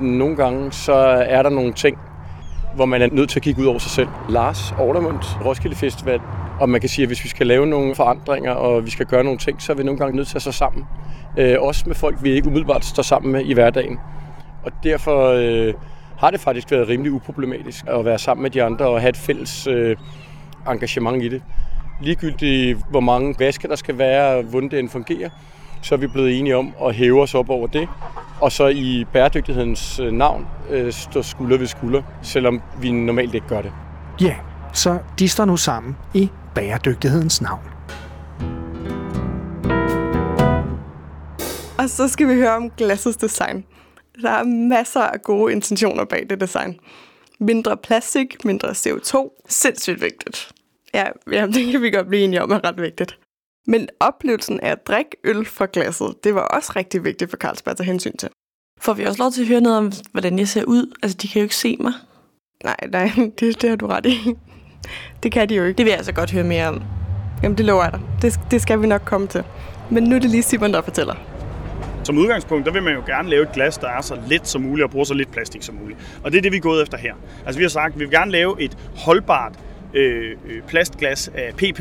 Nogle 0.00 0.36
gange 0.36 0.72
så 0.72 0.92
er 1.28 1.42
der 1.42 1.50
nogle 1.50 1.72
ting, 1.72 1.98
hvor 2.76 2.86
man 2.86 3.02
er 3.02 3.08
nødt 3.12 3.30
til 3.30 3.38
at 3.38 3.42
kigge 3.42 3.62
ud 3.62 3.66
over 3.66 3.78
sig 3.78 3.90
selv. 3.90 4.08
Lars 4.28 4.74
Ordermund, 4.78 5.18
Roskilde 5.44 5.76
Festival, 5.76 6.20
og 6.60 6.68
man 6.68 6.80
kan 6.80 6.90
sige, 6.90 7.02
at 7.02 7.08
hvis 7.08 7.24
vi 7.24 7.28
skal 7.28 7.46
lave 7.46 7.66
nogle 7.66 7.94
forandringer, 7.94 8.52
og 8.52 8.84
vi 8.84 8.90
skal 8.90 9.06
gøre 9.06 9.24
nogle 9.24 9.38
ting, 9.38 9.62
så 9.62 9.72
er 9.72 9.76
vi 9.76 9.82
nogle 9.82 9.98
gange 9.98 10.16
nødt 10.16 10.28
til 10.28 10.36
at 10.36 10.42
stå 10.42 10.52
sammen. 10.52 10.84
Øh, 11.38 11.56
også 11.60 11.84
med 11.86 11.94
folk, 11.94 12.16
vi 12.22 12.30
ikke 12.30 12.48
umiddelbart 12.48 12.84
står 12.84 13.02
sammen 13.02 13.32
med 13.32 13.44
i 13.44 13.52
hverdagen. 13.52 13.98
Og 14.64 14.72
derfor 14.82 15.28
øh, 15.28 15.74
har 16.18 16.30
det 16.30 16.40
faktisk 16.40 16.70
været 16.70 16.88
rimelig 16.88 17.12
uproblematisk 17.12 17.84
at 17.86 18.04
være 18.04 18.18
sammen 18.18 18.42
med 18.42 18.50
de 18.50 18.62
andre 18.62 18.86
og 18.86 19.00
have 19.00 19.08
et 19.08 19.16
fælles 19.16 19.66
øh, 19.66 19.96
engagement 20.68 21.22
i 21.22 21.28
det. 21.28 21.42
Ligegyldigt 22.02 22.78
hvor 22.90 23.00
mange 23.00 23.34
vasker 23.38 23.68
der 23.68 23.76
skal 23.76 23.98
være, 23.98 24.36
og 24.36 24.42
hvordan 24.42 24.70
det 24.70 24.78
end 24.78 24.88
fungerer, 24.88 25.30
så 25.82 25.94
er 25.94 25.98
vi 25.98 26.06
blevet 26.06 26.38
enige 26.38 26.56
om 26.56 26.74
at 26.84 26.94
hæve 26.94 27.22
os 27.22 27.34
op 27.34 27.50
over 27.50 27.66
det, 27.66 27.88
og 28.40 28.52
så 28.52 28.66
i 28.66 29.04
bæredygtighedens 29.12 30.00
øh, 30.00 30.12
navn 30.12 30.46
øh, 30.70 30.92
stå 30.92 31.22
skulder 31.22 31.58
ved 31.58 31.66
skulder, 31.66 32.02
selvom 32.22 32.62
vi 32.80 32.90
normalt 32.90 33.34
ikke 33.34 33.46
gør 33.46 33.62
det. 33.62 33.72
Ja, 34.20 34.34
så 34.72 34.98
de 35.18 35.28
står 35.28 35.44
nu 35.44 35.56
sammen 35.56 35.96
i 36.14 36.30
bæredygtighedens 36.54 37.42
navn. 37.42 37.60
Og 41.78 41.90
så 41.90 42.08
skal 42.08 42.28
vi 42.28 42.34
høre 42.34 42.56
om 42.56 42.70
glassets 42.70 43.16
design. 43.16 43.64
Der 44.22 44.30
er 44.30 44.44
masser 44.44 45.00
af 45.00 45.22
gode 45.22 45.52
intentioner 45.52 46.04
bag 46.04 46.26
det 46.30 46.40
design. 46.40 46.80
Mindre 47.40 47.76
plastik, 47.76 48.44
mindre 48.44 48.68
CO2. 48.68 49.44
Sindssygt 49.48 50.00
vigtigt. 50.00 50.52
Ja, 50.94 51.04
ja, 51.32 51.46
det 51.46 51.72
kan 51.72 51.82
vi 51.82 51.90
godt 51.90 52.08
blive 52.08 52.24
enige 52.24 52.42
om 52.42 52.50
er 52.50 52.64
ret 52.64 52.80
vigtigt. 52.80 53.18
Men 53.66 53.88
oplevelsen 54.00 54.60
af 54.60 54.70
at 54.70 54.86
drikke 54.86 55.16
øl 55.24 55.44
fra 55.44 55.66
glasset, 55.72 56.24
det 56.24 56.34
var 56.34 56.40
også 56.40 56.72
rigtig 56.76 57.04
vigtigt 57.04 57.30
for 57.30 57.36
Carlsberg 57.36 57.70
at 57.70 57.76
tage 57.76 57.86
hensyn 57.86 58.16
til. 58.16 58.28
Får 58.80 58.92
vi 58.92 59.04
også 59.04 59.22
lov 59.22 59.30
til 59.32 59.42
at 59.42 59.48
høre 59.48 59.60
noget 59.60 59.78
om, 59.78 59.92
hvordan 60.12 60.38
jeg 60.38 60.48
ser 60.48 60.64
ud? 60.64 60.96
Altså, 61.02 61.18
de 61.22 61.28
kan 61.28 61.40
jo 61.40 61.44
ikke 61.44 61.56
se 61.56 61.76
mig. 61.80 61.92
Nej, 62.64 62.76
nej, 62.88 63.10
det, 63.40 63.62
det 63.62 63.70
har 63.70 63.76
du 63.76 63.86
ret 63.86 64.06
i. 64.06 64.18
Det 65.22 65.32
kan 65.32 65.48
de 65.48 65.54
jo 65.54 65.64
ikke. 65.64 65.78
Det 65.78 65.84
vil 65.84 65.90
jeg 65.90 65.98
altså 65.98 66.12
godt 66.12 66.32
høre 66.32 66.44
mere 66.44 66.68
om. 66.68 66.82
Jamen, 67.42 67.58
det 67.58 67.66
lover 67.66 67.82
jeg 67.82 67.92
dig. 67.92 68.00
Det, 68.22 68.40
det 68.50 68.62
skal 68.62 68.82
vi 68.82 68.86
nok 68.86 69.02
komme 69.04 69.26
til. 69.26 69.44
Men 69.90 70.02
nu 70.04 70.16
er 70.16 70.20
det 70.20 70.30
lige 70.30 70.42
Simon, 70.42 70.72
der 70.72 70.82
fortæller. 70.82 71.14
Som 72.04 72.18
udgangspunkt, 72.18 72.66
der 72.66 72.72
vil 72.72 72.82
man 72.82 72.94
jo 72.94 73.02
gerne 73.06 73.28
lave 73.28 73.42
et 73.42 73.52
glas, 73.52 73.78
der 73.78 73.88
er 73.88 74.00
så 74.00 74.18
let 74.28 74.48
som 74.48 74.62
muligt 74.62 74.84
og 74.84 74.90
bruger 74.90 75.04
så 75.04 75.14
lidt 75.14 75.32
plastik 75.32 75.62
som 75.62 75.74
muligt. 75.74 76.18
Og 76.22 76.32
det 76.32 76.38
er 76.38 76.42
det, 76.42 76.52
vi 76.52 76.56
er 76.56 76.60
gået 76.60 76.82
efter 76.82 76.98
her. 76.98 77.14
Altså 77.46 77.58
vi 77.58 77.64
har 77.64 77.68
sagt, 77.68 77.94
at 77.94 78.00
vi 78.00 78.04
vil 78.04 78.12
gerne 78.12 78.30
lave 78.30 78.62
et 78.62 78.76
holdbart 78.96 79.52
øh, 79.94 80.30
øh 80.30 80.62
plastglas 80.68 81.30
af 81.34 81.54
PP, 81.56 81.80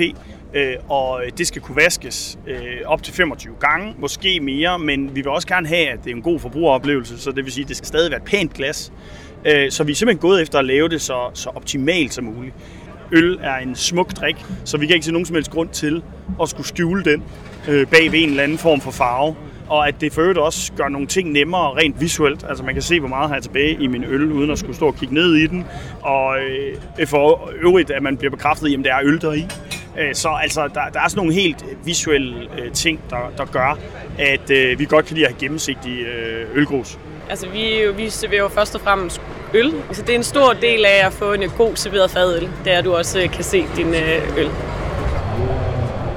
øh, 0.53 0.75
og 0.89 1.22
det 1.38 1.48
skal 1.48 1.62
kunne 1.62 1.75
vaskes 1.75 2.39
øh, 2.48 2.58
op 2.86 3.03
til 3.03 3.13
25 3.13 3.56
gange, 3.60 3.96
måske 4.00 4.39
mere, 4.39 4.80
men 4.80 5.15
vi 5.15 5.22
vil 5.22 5.27
også 5.27 5.48
gerne 5.48 5.68
have, 5.68 5.88
at 5.88 6.00
det 6.03 6.12
er 6.12 6.15
en 6.15 6.22
god 6.22 6.39
forbrugeroplevelse, 6.39 7.20
så 7.20 7.32
det 7.32 7.44
vil 7.46 7.53
sige, 7.53 7.63
at 7.63 7.70
det 7.70 7.77
skal 7.77 7.88
stadig 7.88 8.12
være 8.12 8.20
et 8.20 8.25
pænt 8.25 8.53
glas. 8.53 8.94
Øh, 9.46 9.72
så 9.72 9.84
vi 9.84 9.92
er 9.92 9.96
simpelthen 9.96 10.22
gået 10.22 10.42
efter 10.42 10.60
at 10.60 10.65
lave 10.65 10.89
det 10.89 11.01
så, 11.01 11.30
så 11.34 11.50
optimalt 11.56 12.13
som 12.13 12.24
muligt. 12.24 12.56
Øl 13.12 13.39
er 13.42 13.56
en 13.56 13.75
smuk 13.75 14.12
drik, 14.12 14.46
så 14.65 14.77
vi 14.77 14.86
kan 14.86 14.94
ikke 14.94 15.06
se 15.06 15.12
nogen 15.12 15.25
som 15.25 15.36
helst 15.36 15.51
grund 15.51 15.70
til 15.70 16.03
at 16.42 16.50
skulle 16.50 16.68
skjule 16.68 17.03
den 17.03 17.24
øh, 17.70 17.88
bag 17.88 18.12
ved 18.12 18.20
en 18.20 18.30
eller 18.30 18.44
anden 18.44 18.58
form 18.58 18.82
for 18.82 18.92
farve 18.92 19.36
og 19.74 19.88
at 19.88 20.01
det 20.01 20.13
for 20.13 20.22
øvrigt 20.22 20.39
også 20.39 20.72
gør 20.77 20.88
nogle 20.88 21.08
ting 21.08 21.32
nemmere 21.32 21.74
rent 21.74 22.01
visuelt. 22.01 22.46
Altså 22.50 22.63
man 22.63 22.74
kan 22.74 22.82
se, 22.82 23.00
hvor 23.00 23.10
meget 23.10 23.27
har 23.27 23.36
jeg 23.36 23.44
tilbage 23.44 23.77
i 23.80 23.88
min 23.88 24.03
øl, 24.03 24.32
uden 24.32 24.51
at 24.51 24.60
skulle 24.60 24.75
stå 24.75 24.88
og 24.88 24.96
kigge 24.96 25.13
ned 25.13 25.36
i 25.36 25.48
den. 25.48 25.65
Og 26.01 26.38
øh, 27.00 27.08
for 27.08 27.51
øvrigt, 27.62 27.92
at 27.92 28.03
man 28.03 28.18
bliver 28.18 28.32
bekræftet, 28.32 28.74
at 28.74 28.80
det 28.80 28.92
er 28.92 29.00
øl 29.03 29.22
deri. 29.22 29.48
Øh, 30.00 30.15
så 30.15 30.30
altså, 30.42 30.62
der, 30.62 30.82
der 30.94 31.00
er 31.00 31.08
sådan 31.08 31.18
nogle 31.18 31.34
helt 31.34 31.65
visuelle 31.86 32.36
øh, 32.60 32.72
ting, 32.72 33.00
der, 33.10 33.32
der 33.38 33.46
gør, 33.46 33.77
at 34.20 34.50
øh, 34.50 34.80
vi 34.80 34.86
godt 34.86 35.06
kan 35.06 35.15
lide 35.15 35.25
at 35.25 35.32
have 35.32 35.39
gennemsigtige 35.39 36.06
øh, 36.08 36.48
ølgrus. 36.53 37.00
Altså, 37.30 37.48
vi, 37.50 37.92
vi 37.96 38.10
serverer 38.10 38.42
jo 38.42 38.48
først 38.48 38.75
og 38.75 38.82
fremmest 38.82 39.22
øl. 39.53 39.74
Altså, 39.88 40.01
det 40.01 40.10
er 40.10 40.18
en 40.18 40.24
stor 40.24 40.53
del 40.53 40.86
af 40.86 41.06
at 41.06 41.13
få 41.13 41.34
en 41.34 41.50
god 41.58 41.75
serveret 41.75 42.12
fadøl. 42.12 42.50
Det 42.65 42.74
er, 42.74 42.77
at 42.77 42.86
du 42.86 42.96
også 42.96 43.30
kan 43.34 43.44
se 43.44 43.65
din 43.75 43.88
øh, 43.88 44.38
øl. 44.38 44.50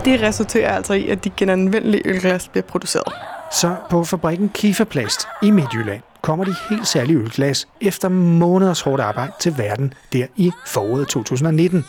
Det 0.05 0.23
resulterer 0.23 0.77
altså 0.77 0.95
i, 0.95 1.09
at 1.09 1.25
de 1.25 1.31
genanvendelige 1.37 2.03
ølglas 2.05 2.49
bliver 2.49 2.65
produceret. 2.65 3.13
Så 3.53 3.77
på 3.91 4.05
fabrikken 4.05 4.49
Kifaplast 4.49 5.21
i 5.43 5.51
Midtjylland 5.51 6.03
kommer 6.23 6.45
de 6.45 6.55
helt 6.71 6.87
særlige 6.87 7.19
ølglas 7.19 7.69
efter 7.81 8.09
måneders 8.09 8.81
hårdt 8.81 9.03
arbejde 9.03 9.33
til 9.41 9.59
verden 9.59 9.95
der 10.13 10.27
i 10.37 10.51
foråret 10.67 11.09
2019. 11.09 11.85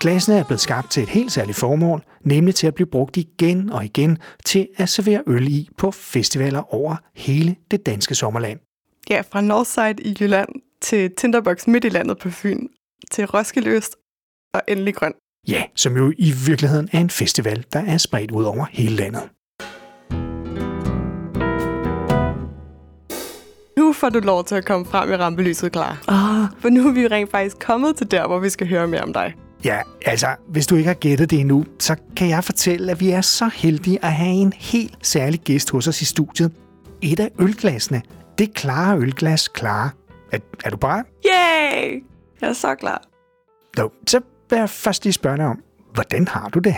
Glasene 0.00 0.38
er 0.38 0.44
blevet 0.44 0.60
skabt 0.60 0.90
til 0.90 1.02
et 1.02 1.08
helt 1.08 1.32
særligt 1.32 1.58
formål, 1.58 2.04
nemlig 2.20 2.54
til 2.54 2.66
at 2.66 2.74
blive 2.74 2.86
brugt 2.86 3.16
igen 3.16 3.70
og 3.70 3.84
igen 3.84 4.18
til 4.44 4.68
at 4.76 4.88
servere 4.88 5.22
øl 5.26 5.48
i 5.48 5.68
på 5.78 5.90
festivaler 5.90 6.74
over 6.74 6.96
hele 7.14 7.56
det 7.70 7.86
danske 7.86 8.14
sommerland. 8.14 8.58
Ja, 9.10 9.22
fra 9.30 9.40
Northside 9.40 10.02
i 10.02 10.16
Jylland 10.20 10.48
til 10.80 11.14
Tinderbox 11.16 11.66
midt 11.66 11.84
i 11.84 11.88
landet 11.88 12.18
på 12.18 12.30
Fyn, 12.30 12.68
til 13.10 13.26
Roskilde 13.26 13.70
Øst 13.70 13.96
og 14.54 14.62
endelig 14.68 14.94
Grøn. 14.94 15.14
Ja, 15.48 15.64
som 15.74 15.96
jo 15.96 16.12
i 16.18 16.32
virkeligheden 16.46 16.88
er 16.92 17.00
en 17.00 17.10
festival, 17.10 17.64
der 17.72 17.80
er 17.80 17.98
spredt 17.98 18.30
ud 18.30 18.44
over 18.44 18.66
hele 18.70 18.96
landet. 18.96 19.22
Nu 23.84 23.92
får 23.92 24.08
du 24.08 24.18
lov 24.18 24.44
til 24.44 24.54
at 24.54 24.64
komme 24.64 24.86
frem 24.86 25.12
i 25.12 25.16
rampelyset, 25.16 25.72
klar. 25.72 25.98
Oh. 26.08 26.60
For 26.60 26.68
nu 26.68 26.88
er 26.88 26.92
vi 26.92 27.06
rent 27.08 27.30
faktisk 27.30 27.56
kommet 27.58 27.96
til 27.96 28.10
der, 28.10 28.26
hvor 28.26 28.38
vi 28.38 28.50
skal 28.50 28.68
høre 28.68 28.86
mere 28.86 29.00
om 29.00 29.12
dig. 29.12 29.34
Ja, 29.64 29.80
altså, 30.06 30.26
hvis 30.48 30.66
du 30.66 30.76
ikke 30.76 30.86
har 30.86 30.94
gættet 30.94 31.30
det 31.30 31.40
endnu, 31.40 31.64
så 31.78 31.96
kan 32.16 32.28
jeg 32.28 32.44
fortælle, 32.44 32.92
at 32.92 33.00
vi 33.00 33.10
er 33.10 33.20
så 33.20 33.50
heldige 33.54 34.04
at 34.04 34.12
have 34.12 34.32
en 34.32 34.52
helt 34.52 34.96
særlig 35.02 35.40
gæst 35.40 35.70
hos 35.70 35.88
os 35.88 36.02
i 36.02 36.04
studiet. 36.04 36.52
Et 37.02 37.20
af 37.20 37.30
ølglasene. 37.38 38.02
Det 38.38 38.54
klare 38.54 38.98
ølglas 38.98 39.48
klare. 39.48 39.90
Er, 40.32 40.38
er 40.64 40.70
du 40.70 40.76
bare? 40.76 41.04
Yay! 41.24 42.02
Jeg 42.40 42.48
er 42.48 42.52
så 42.52 42.74
klar. 42.74 43.02
Nå, 43.76 43.92
så 44.06 44.20
vil 44.50 44.58
jeg 44.58 44.70
først 44.70 45.04
lige 45.04 45.12
spørge 45.12 45.36
dig 45.36 45.46
om, 45.46 45.62
hvordan 45.94 46.28
har 46.28 46.48
du 46.48 46.58
det? 46.58 46.76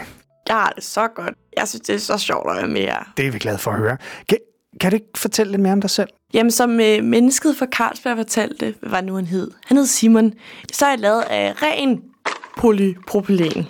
Jeg 0.48 0.56
har 0.56 0.72
det 0.76 0.84
så 0.84 1.08
godt. 1.08 1.34
Jeg 1.56 1.68
synes, 1.68 1.80
det 1.80 1.94
er 1.94 1.98
så 1.98 2.18
sjovt 2.18 2.50
at 2.50 2.56
være 2.56 2.68
med 2.68 2.80
jer. 2.80 3.12
Det 3.16 3.26
er 3.26 3.30
vi 3.30 3.38
glade 3.38 3.58
for 3.58 3.70
at 3.70 3.78
høre. 3.78 3.96
Kan, 4.28 4.38
kan 4.80 4.90
du 4.90 4.94
ikke 4.94 5.06
fortælle 5.16 5.52
lidt 5.52 5.62
mere 5.62 5.72
om 5.72 5.80
dig 5.80 5.90
selv? 5.90 6.08
Jamen, 6.34 6.50
som 6.50 6.80
øh, 6.80 7.04
mennesket 7.04 7.56
fra 7.56 7.66
Carlsberg 7.66 8.16
fortalte, 8.16 8.74
hvad 8.80 8.90
var 8.90 9.00
nu 9.00 9.14
han 9.14 9.26
hed? 9.26 9.50
Han 9.66 9.76
hed 9.76 9.86
Simon. 9.86 10.32
Så 10.72 10.86
er 10.86 10.90
jeg 10.90 10.98
lavet 10.98 11.22
af 11.22 11.62
ren 11.62 12.02
polypropylen. 12.56 13.66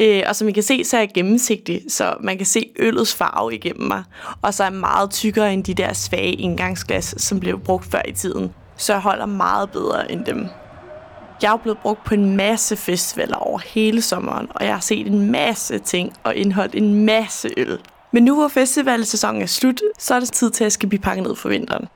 Øh, 0.00 0.22
og 0.28 0.36
som 0.36 0.48
I 0.48 0.52
kan 0.52 0.62
se, 0.62 0.84
så 0.84 0.96
er 0.96 1.00
jeg 1.00 1.10
gennemsigtig, 1.14 1.82
så 1.88 2.14
man 2.20 2.36
kan 2.36 2.46
se 2.46 2.70
øllets 2.78 3.14
farve 3.14 3.54
igennem 3.54 3.88
mig. 3.88 4.02
Og 4.42 4.54
så 4.54 4.62
er 4.62 4.66
jeg 4.66 4.74
meget 4.74 5.10
tykkere 5.10 5.52
end 5.52 5.64
de 5.64 5.74
der 5.74 5.92
svage 5.92 6.32
indgangsglas, 6.32 7.14
som 7.18 7.40
blev 7.40 7.60
brugt 7.60 7.84
før 7.84 8.02
i 8.08 8.12
tiden. 8.12 8.54
Så 8.76 8.92
jeg 8.92 9.02
holder 9.02 9.26
meget 9.26 9.70
bedre 9.70 10.12
end 10.12 10.24
dem. 10.24 10.46
Jeg 11.42 11.52
er 11.52 11.56
blevet 11.56 11.78
brugt 11.78 12.04
på 12.04 12.14
en 12.14 12.36
masse 12.36 12.76
festivaler 12.76 13.36
over 13.36 13.58
hele 13.58 14.02
sommeren, 14.02 14.46
og 14.50 14.64
jeg 14.64 14.74
har 14.74 14.80
set 14.80 15.06
en 15.06 15.30
masse 15.30 15.78
ting 15.78 16.12
og 16.24 16.36
indholdt 16.36 16.74
en 16.74 17.04
masse 17.04 17.50
øl. 17.56 17.78
Men 18.12 18.24
nu 18.24 18.34
hvor 18.34 18.48
festivalsæsonen 18.48 19.42
er 19.42 19.46
slut, 19.46 19.82
så 19.98 20.14
er 20.14 20.20
det 20.20 20.32
tid 20.32 20.50
til, 20.50 20.64
at 20.64 20.72
skal 20.72 20.88
blive 20.88 21.00
pakket 21.00 21.24
ned 21.26 21.36
for 21.36 21.48
vinteren. 21.48 21.88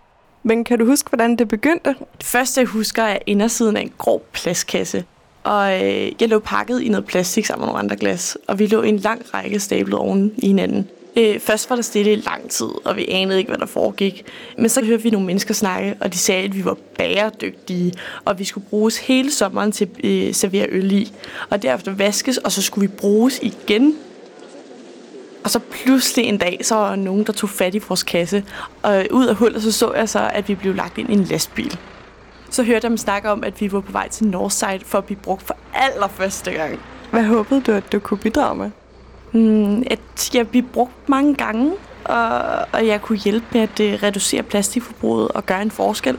Men 0.43 0.65
kan 0.65 0.79
du 0.79 0.87
huske, 0.87 1.09
hvordan 1.09 1.37
det 1.37 1.49
begyndte? 1.49 1.95
Det 2.19 2.27
første, 2.27 2.61
jeg 2.61 2.69
husker, 2.69 3.03
er 3.03 3.19
indersiden 3.27 3.77
af 3.77 3.81
en 3.81 3.93
grov 3.99 4.25
plastkasse. 4.33 5.05
Og 5.45 5.85
øh, 5.85 6.13
jeg 6.21 6.29
lå 6.29 6.39
pakket 6.39 6.81
i 6.83 6.89
noget 6.89 7.07
plastik 7.07 7.47
sammen 7.47 7.61
med 7.61 7.67
nogle 7.67 7.79
andre 7.79 7.97
glas, 7.97 8.39
og 8.49 8.59
vi 8.59 8.67
lå 8.67 8.83
i 8.83 8.89
en 8.89 8.97
lang 8.97 9.23
række 9.35 9.61
stablet 9.61 9.99
oven 9.99 10.33
i 10.39 10.47
hinanden. 10.47 10.89
Øh, 11.17 11.41
først 11.41 11.71
var 11.71 11.77
der 11.77 11.83
stille 11.83 12.13
i 12.13 12.17
lang 12.17 12.51
tid, 12.51 12.69
og 12.85 12.97
vi 12.97 13.07
anede 13.09 13.39
ikke, 13.39 13.49
hvad 13.49 13.59
der 13.59 13.67
foregik. 13.67 14.25
Men 14.59 14.69
så 14.69 14.85
hørte 14.85 15.03
vi 15.03 15.11
nogle 15.11 15.27
mennesker 15.27 15.55
snakke, 15.55 15.97
og 16.01 16.13
de 16.13 16.19
sagde, 16.19 16.45
at 16.45 16.57
vi 16.57 16.65
var 16.65 16.77
bæredygtige, 16.99 17.93
og 18.25 18.39
vi 18.39 18.45
skulle 18.45 18.67
bruges 18.71 18.99
hele 18.99 19.33
sommeren 19.33 19.73
til 19.73 19.85
at 19.85 20.05
øh, 20.05 20.35
servere 20.35 20.67
øl 20.69 20.93
i. 20.93 21.13
Og 21.51 21.63
derefter 21.63 21.93
vaskes, 21.93 22.39
og 22.39 22.53
så 22.53 22.63
skulle 22.63 22.89
vi 22.89 22.97
bruges 22.97 23.41
igen. 23.43 23.97
Og 25.45 25.51
så 25.51 25.59
pludselig 25.59 26.25
en 26.25 26.39
dag, 26.39 26.61
så 26.63 26.75
var 26.75 26.89
der 26.89 26.97
nogen, 26.97 27.25
der 27.25 27.33
tog 27.33 27.51
fat 27.51 27.75
i 27.75 27.81
vores 27.89 28.03
kasse, 28.03 28.45
og 28.83 29.07
ud 29.11 29.27
af 29.27 29.35
hullet, 29.35 29.63
så 29.63 29.73
så 29.73 29.95
jeg 29.95 30.09
så, 30.09 30.31
at 30.35 30.49
vi 30.49 30.55
blev 30.55 30.75
lagt 30.75 30.99
ind 30.99 31.11
i 31.11 31.13
en 31.13 31.25
lastbil. 31.25 31.79
Så 32.51 32.63
hørte 32.63 32.75
jeg 32.75 32.83
dem 32.83 32.97
snakke 32.97 33.31
om, 33.31 33.45
at 33.45 33.61
vi 33.61 33.73
var 33.73 33.81
på 33.81 33.93
vej 33.93 34.09
til 34.09 34.27
Northside 34.27 34.81
for 34.87 34.99
at 34.99 35.05
blive 35.05 35.19
brugt 35.19 35.43
for 35.43 35.57
allerførste 35.75 36.51
gang. 36.51 36.81
Hvad 37.11 37.25
håbede 37.25 37.61
du, 37.61 37.73
at 37.73 37.93
du 37.93 37.99
kunne 37.99 38.19
bidrage 38.19 38.57
med? 38.57 38.71
Mm, 39.33 39.83
at 39.91 40.35
jeg 40.35 40.49
blev 40.49 40.63
brugt 40.63 41.09
mange 41.09 41.35
gange, 41.35 41.73
og, 42.05 42.41
og 42.73 42.87
jeg 42.87 43.03
kunne 43.03 43.19
hjælpe 43.19 43.47
med 43.53 43.61
at 43.61 43.81
uh, 43.81 44.03
reducere 44.03 44.43
plastikforbruget 44.43 45.29
og 45.29 45.47
gøre 45.47 45.63
en 45.63 45.71
forskel. 45.71 46.19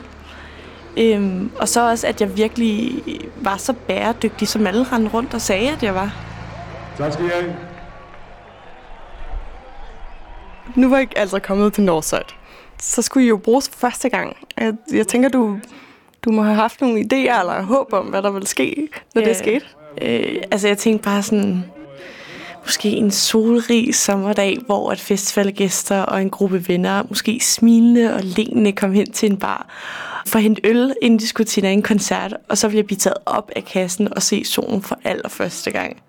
Um, 1.16 1.50
og 1.58 1.68
så 1.68 1.90
også, 1.90 2.06
at 2.06 2.20
jeg 2.20 2.36
virkelig 2.36 3.02
var 3.36 3.56
så 3.56 3.72
bæredygtig, 3.72 4.48
som 4.48 4.66
alle 4.66 4.86
rendte 4.92 5.10
rundt 5.14 5.34
og 5.34 5.40
sagde, 5.40 5.70
at 5.70 5.82
jeg 5.82 5.94
var. 5.94 6.14
Tak 6.98 7.12
skal 7.12 7.24
I 7.24 7.28
have. 7.28 7.73
Nu 10.76 10.88
var 10.88 10.98
jeg 10.98 11.08
altså 11.16 11.38
kommet 11.38 11.72
til 11.72 11.82
Northside. 11.84 12.22
så 12.80 13.02
skulle 13.02 13.26
I 13.26 13.28
jo 13.28 13.36
bruges 13.36 13.70
første 13.76 14.08
gang. 14.08 14.36
Jeg, 14.58 14.74
jeg 14.92 15.06
tænker, 15.06 15.28
du, 15.28 15.58
du 16.24 16.30
må 16.32 16.42
have 16.42 16.54
haft 16.56 16.80
nogle 16.80 17.00
idéer 17.00 17.40
eller 17.40 17.62
håb 17.62 17.92
om, 17.92 18.06
hvad 18.06 18.22
der 18.22 18.30
ville 18.30 18.46
ske, 18.46 18.88
når 19.14 19.22
Ja. 19.22 19.28
det 19.28 19.36
skete. 19.36 19.64
Øh, 20.02 20.42
altså, 20.50 20.68
jeg 20.68 20.78
tænkte 20.78 21.04
bare 21.04 21.22
sådan... 21.22 21.64
Måske 22.64 22.88
en 22.88 23.10
solrig 23.10 23.94
sommerdag, 23.94 24.58
hvor 24.66 24.90
at 24.90 25.00
festivalgæster 25.00 26.02
og 26.02 26.22
en 26.22 26.30
gruppe 26.30 26.68
venner, 26.68 27.02
måske 27.08 27.40
smilende 27.42 28.14
og 28.14 28.20
leende, 28.22 28.72
kom 28.72 28.92
hen 28.92 29.12
til 29.12 29.30
en 29.30 29.36
bar 29.36 29.68
for 30.26 30.36
at 30.36 30.42
hente 30.42 30.60
øl, 30.64 30.94
inden 31.02 31.18
de 31.18 31.26
skulle 31.26 31.46
til 31.46 31.64
en 31.64 31.82
koncert, 31.82 32.36
og 32.48 32.58
så 32.58 32.68
ville 32.68 32.76
jeg 32.76 32.86
blive 32.86 32.98
taget 32.98 33.16
op 33.26 33.50
af 33.56 33.64
kassen 33.64 34.14
og 34.14 34.22
se 34.22 34.44
solen 34.44 34.82
for 34.82 34.98
allerførste 35.04 35.70
gang. 35.70 36.02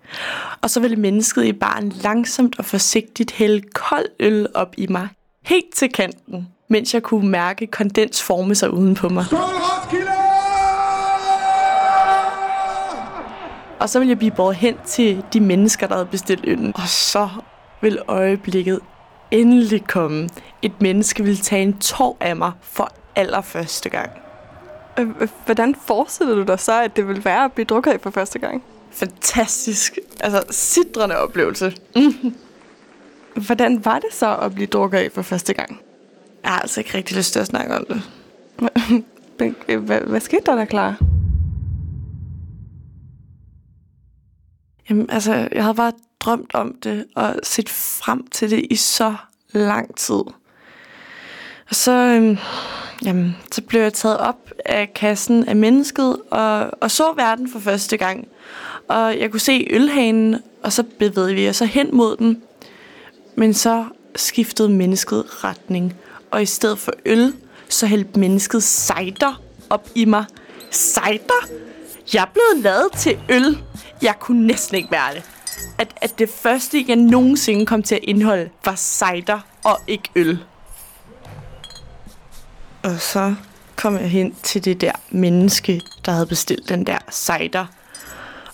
Og 0.62 0.70
så 0.70 0.80
ville 0.80 0.96
mennesket 0.96 1.44
i 1.44 1.52
baren 1.52 1.92
langsomt 2.02 2.58
og 2.58 2.64
forsigtigt 2.64 3.32
hælde 3.32 3.62
kold 3.74 4.06
øl 4.20 4.46
op 4.54 4.74
i 4.76 4.86
mig, 4.86 5.08
helt 5.44 5.74
til 5.74 5.92
kanten, 5.92 6.48
mens 6.68 6.94
jeg 6.94 7.02
kunne 7.02 7.28
mærke 7.28 7.66
kondens 7.66 8.22
forme 8.22 8.54
sig 8.54 8.70
uden 8.70 8.94
på 8.94 9.08
mig. 9.08 9.24
Og 13.80 13.88
så 13.88 13.98
ville 13.98 14.10
jeg 14.10 14.18
blive 14.18 14.30
båret 14.36 14.56
hen 14.56 14.76
til 14.86 15.24
de 15.32 15.40
mennesker, 15.40 15.86
der 15.86 15.94
havde 15.94 16.06
bestilt 16.06 16.44
øllen. 16.44 16.72
Og 16.74 16.88
så 16.88 17.28
vil 17.80 17.98
øjeblikket 18.08 18.80
endelig 19.30 19.84
komme. 19.84 20.28
Et 20.62 20.80
menneske 20.80 21.24
vil 21.24 21.36
tage 21.40 21.62
en 21.62 21.78
tår 21.78 22.16
af 22.20 22.36
mig 22.36 22.52
for 22.62 22.92
allerførste 23.16 23.88
gang. 23.88 24.10
Øh, 24.98 25.08
øh, 25.20 25.28
Hvordan 25.44 25.74
forestiller 25.86 26.34
du 26.34 26.42
dig 26.42 26.60
så, 26.60 26.82
at 26.82 26.96
det 26.96 27.08
vil 27.08 27.24
være 27.24 27.44
at 27.44 27.52
blive 27.52 27.64
drukket 27.64 27.90
af 27.90 28.00
for 28.00 28.10
første 28.10 28.38
gang? 28.38 28.62
Fantastisk. 28.90 29.98
Altså, 30.20 30.42
sidrende 30.50 31.16
oplevelse. 31.18 31.72
Hvordan 33.46 33.84
var 33.84 33.98
det 33.98 34.08
så 34.12 34.36
at 34.36 34.54
blive 34.54 34.66
drukket 34.66 34.98
af 34.98 35.10
for 35.12 35.22
første 35.22 35.54
gang? 35.54 35.80
Jeg 36.42 36.50
har 36.50 36.60
altså 36.60 36.80
ikke 36.80 36.94
rigtig 36.94 37.16
lyst 37.16 37.32
til 37.32 37.40
at 37.40 37.46
snakke 37.46 37.74
om 37.76 37.84
det. 37.90 38.02
Øh, 39.68 39.78
Hvad, 39.84 40.00
hvad 40.00 40.20
skete 40.20 40.42
der 40.46 40.54
der, 40.54 40.64
Clara? 40.64 40.94
Jamen, 44.90 45.10
altså, 45.10 45.48
jeg 45.52 45.62
havde 45.62 45.74
bare 45.74 45.92
drømt 46.20 46.54
om 46.54 46.74
det 46.82 47.04
og 47.14 47.34
set 47.42 47.68
frem 47.68 48.26
til 48.26 48.50
det 48.50 48.66
i 48.70 48.76
så 48.76 49.14
lang 49.52 49.96
tid. 49.96 50.22
Og 51.68 51.74
så, 51.74 51.92
øhm, 51.92 52.38
jamen, 53.04 53.36
så 53.52 53.62
blev 53.62 53.80
jeg 53.80 53.92
taget 53.92 54.18
op 54.18 54.50
af 54.64 54.94
kassen 54.94 55.48
af 55.48 55.56
mennesket 55.56 56.16
og, 56.30 56.70
og 56.80 56.90
så 56.90 57.12
verden 57.16 57.50
for 57.50 57.58
første 57.58 57.96
gang. 57.96 58.28
Og 58.88 59.18
jeg 59.18 59.30
kunne 59.30 59.40
se 59.40 59.66
ølhanen, 59.70 60.36
og 60.62 60.72
så 60.72 60.82
bevægede 60.98 61.34
vi 61.34 61.48
os 61.48 61.56
så 61.56 61.64
hen 61.64 61.96
mod 61.96 62.16
den. 62.16 62.42
Men 63.34 63.54
så 63.54 63.84
skiftede 64.16 64.68
mennesket 64.68 65.44
retning, 65.44 65.94
og 66.30 66.42
i 66.42 66.46
stedet 66.46 66.78
for 66.78 66.92
øl, 67.06 67.34
så 67.68 67.86
hældte 67.86 68.20
mennesket 68.20 68.62
cider 68.62 69.42
op 69.70 69.88
i 69.94 70.04
mig. 70.04 70.24
Cider? 70.70 71.48
Jeg 72.14 72.26
blev 72.32 72.62
lavet 72.62 72.92
til 72.92 73.18
øl. 73.28 73.58
Jeg 74.02 74.14
kunne 74.20 74.46
næsten 74.46 74.76
ikke 74.76 74.90
være 74.90 75.14
det. 75.14 75.22
At, 75.78 75.94
at 75.96 76.18
det 76.18 76.28
første, 76.28 76.84
jeg 76.88 76.96
nogensinde 76.96 77.66
kom 77.66 77.82
til 77.82 77.94
at 77.94 78.00
indeholde, 78.02 78.50
var 78.64 78.74
cider 78.74 79.40
og 79.64 79.80
ikke 79.86 80.08
øl. 80.14 80.38
Og 82.82 83.00
så 83.00 83.34
kom 83.76 83.94
jeg 83.94 84.10
hen 84.10 84.34
til 84.42 84.64
det 84.64 84.80
der 84.80 84.92
menneske, 85.10 85.82
der 86.04 86.12
havde 86.12 86.26
bestilt 86.26 86.68
den 86.68 86.86
der 86.86 86.98
cider. 87.10 87.66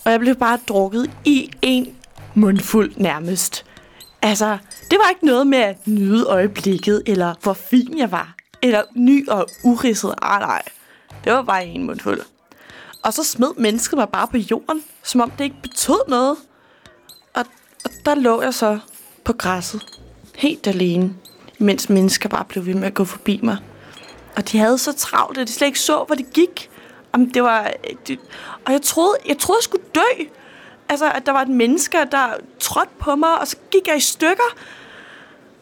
Og 0.05 0.11
jeg 0.11 0.19
blev 0.19 0.35
bare 0.35 0.59
drukket 0.67 1.11
i 1.25 1.51
en 1.61 1.95
mundfuld 2.33 2.93
nærmest. 2.97 3.65
Altså, 4.21 4.57
det 4.91 4.99
var 5.03 5.09
ikke 5.09 5.25
noget 5.25 5.47
med 5.47 5.57
at 5.57 5.87
nyde 5.87 6.25
øjeblikket, 6.25 7.03
eller 7.05 7.35
hvor 7.41 7.53
fin 7.53 7.97
jeg 7.97 8.11
var, 8.11 8.35
eller 8.61 8.81
ny 8.95 9.29
og 9.29 9.47
uridset. 9.63 10.13
Ah, 10.21 10.39
nej, 10.41 10.61
det 11.23 11.33
var 11.33 11.41
bare 11.41 11.65
en 11.65 11.83
mundfuld. 11.83 12.21
Og 13.03 13.13
så 13.13 13.23
smed 13.23 13.51
mennesket 13.57 13.97
mig 13.97 14.09
bare 14.09 14.27
på 14.27 14.37
jorden, 14.37 14.83
som 15.03 15.21
om 15.21 15.31
det 15.31 15.43
ikke 15.43 15.61
betød 15.61 15.99
noget. 16.07 16.37
Og, 17.33 17.45
og 17.85 17.91
der 18.05 18.15
lå 18.15 18.41
jeg 18.41 18.53
så 18.53 18.79
på 19.23 19.33
græsset, 19.33 19.81
helt 20.35 20.67
alene, 20.67 21.15
mens 21.57 21.89
mennesker 21.89 22.29
bare 22.29 22.45
blev 22.45 22.65
ved 22.65 22.73
med 22.73 22.87
at 22.87 22.93
gå 22.93 23.05
forbi 23.05 23.39
mig. 23.43 23.57
Og 24.35 24.51
de 24.51 24.57
havde 24.57 24.77
så 24.77 24.93
travlt, 24.93 25.37
at 25.37 25.47
de 25.47 25.53
slet 25.53 25.67
ikke 25.67 25.79
så, 25.79 26.03
hvor 26.03 26.15
det 26.15 26.33
gik. 26.33 26.69
Om 27.11 27.31
det 27.31 27.43
var, 27.43 27.71
det, 28.07 28.19
og 28.65 28.71
jeg 28.71 28.81
troede, 28.81 29.17
jeg 29.27 29.37
troede, 29.37 29.57
jeg 29.57 29.63
skulle 29.63 29.85
dø. 29.95 30.23
Altså, 30.89 31.11
at 31.11 31.25
der 31.25 31.31
var 31.31 31.41
et 31.41 31.47
menneske, 31.47 31.97
der 32.11 32.27
trådte 32.59 32.91
på 32.99 33.15
mig, 33.15 33.39
og 33.39 33.47
så 33.47 33.55
gik 33.71 33.87
jeg 33.87 33.97
i 33.97 33.99
stykker. 33.99 34.55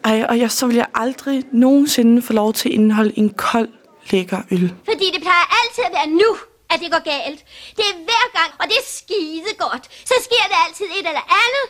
Ej, 0.04 0.26
og 0.28 0.38
jeg, 0.38 0.50
så 0.50 0.66
ville 0.66 0.78
jeg 0.78 0.86
aldrig 0.94 1.44
nogensinde 1.52 2.22
få 2.22 2.32
lov 2.32 2.52
til 2.52 2.68
at 2.68 2.74
indeholde 2.74 3.18
en 3.18 3.30
kold, 3.30 3.68
lækker 4.10 4.38
øl. 4.50 4.74
Fordi 4.84 5.10
det 5.14 5.22
plejer 5.22 5.46
altid 5.62 5.84
at 5.84 5.92
være 5.92 6.06
nu, 6.06 6.36
at 6.74 6.80
det 6.84 6.90
går 6.94 7.04
galt. 7.14 7.40
Det 7.76 7.84
er 7.90 7.94
hver 8.08 8.26
gang, 8.38 8.50
og 8.60 8.64
det 8.70 8.76
er 8.82 8.86
skide 8.98 9.52
godt. 9.64 9.84
Så 10.10 10.14
sker 10.26 10.44
der 10.52 10.58
altid 10.66 10.86
et 10.98 11.06
eller 11.12 11.26
andet. 11.44 11.66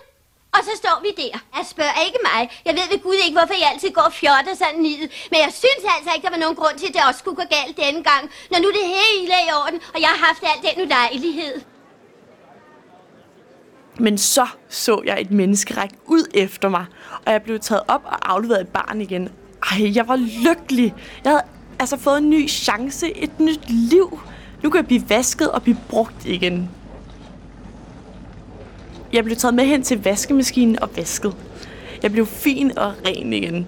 Og 0.57 0.61
så 0.69 0.73
står 0.83 0.97
vi 1.07 1.11
der. 1.23 1.35
Jeg 1.57 1.65
spørger 1.75 1.99
ikke 2.07 2.21
mig. 2.31 2.41
Jeg 2.67 2.75
ved 2.79 2.87
ved 2.93 3.01
Gud 3.07 3.19
ikke, 3.25 3.37
hvorfor 3.39 3.57
jeg 3.63 3.69
altid 3.73 3.91
går 4.01 4.09
fjotter 4.21 4.55
sådan 4.63 4.81
ned. 4.89 5.03
Men 5.31 5.39
jeg 5.45 5.53
synes 5.63 5.83
altså 5.97 6.11
ikke, 6.15 6.25
der 6.27 6.35
var 6.37 6.43
nogen 6.45 6.57
grund 6.61 6.77
til, 6.79 6.89
at 6.89 6.95
det 6.95 7.03
også 7.09 7.21
skulle 7.23 7.39
gå 7.43 7.47
galt 7.57 7.77
denne 7.83 8.03
gang. 8.11 8.23
Når 8.51 8.59
nu 8.65 8.69
det 8.79 8.87
hele 8.97 9.33
er 9.41 9.45
i 9.49 9.53
orden, 9.63 9.81
og 9.95 9.99
jeg 10.05 10.11
har 10.15 10.21
haft 10.29 10.43
al 10.51 10.59
den 10.67 10.77
ulejlighed. 10.85 11.55
Men 13.99 14.19
så 14.19 14.47
så 14.69 15.03
jeg 15.05 15.21
et 15.21 15.31
menneske 15.31 15.75
række 15.81 15.97
ud 16.07 16.25
efter 16.35 16.69
mig, 16.69 16.85
og 17.27 17.33
jeg 17.33 17.43
blev 17.43 17.61
taget 17.61 17.83
op 17.89 18.03
og 18.05 18.33
afleveret 18.33 18.61
et 18.61 18.69
barn 18.69 19.01
igen. 19.01 19.33
Ej, 19.71 19.97
jeg 19.97 20.09
var 20.09 20.17
lykkelig. 20.17 20.95
Jeg 21.25 21.33
havde 21.33 21.43
altså 21.79 21.97
fået 21.97 22.19
en 22.19 22.31
ny 22.31 22.49
chance, 22.49 23.17
et 23.17 23.41
nyt 23.41 23.71
liv. 23.71 24.21
Nu 24.63 24.71
kan 24.71 24.77
jeg 24.77 24.87
blive 24.87 25.09
vasket 25.09 25.51
og 25.51 25.63
blive 25.63 25.77
brugt 25.89 26.27
igen. 26.27 26.71
Jeg 29.13 29.25
blev 29.25 29.37
taget 29.37 29.55
med 29.55 29.65
hen 29.65 29.83
til 29.83 30.03
vaskemaskinen 30.03 30.83
og 30.83 30.91
vasket. 30.97 31.37
Jeg 32.03 32.13
blev 32.13 32.27
fin 32.27 32.79
og 32.79 32.95
ren 33.07 33.33
igen. 33.33 33.67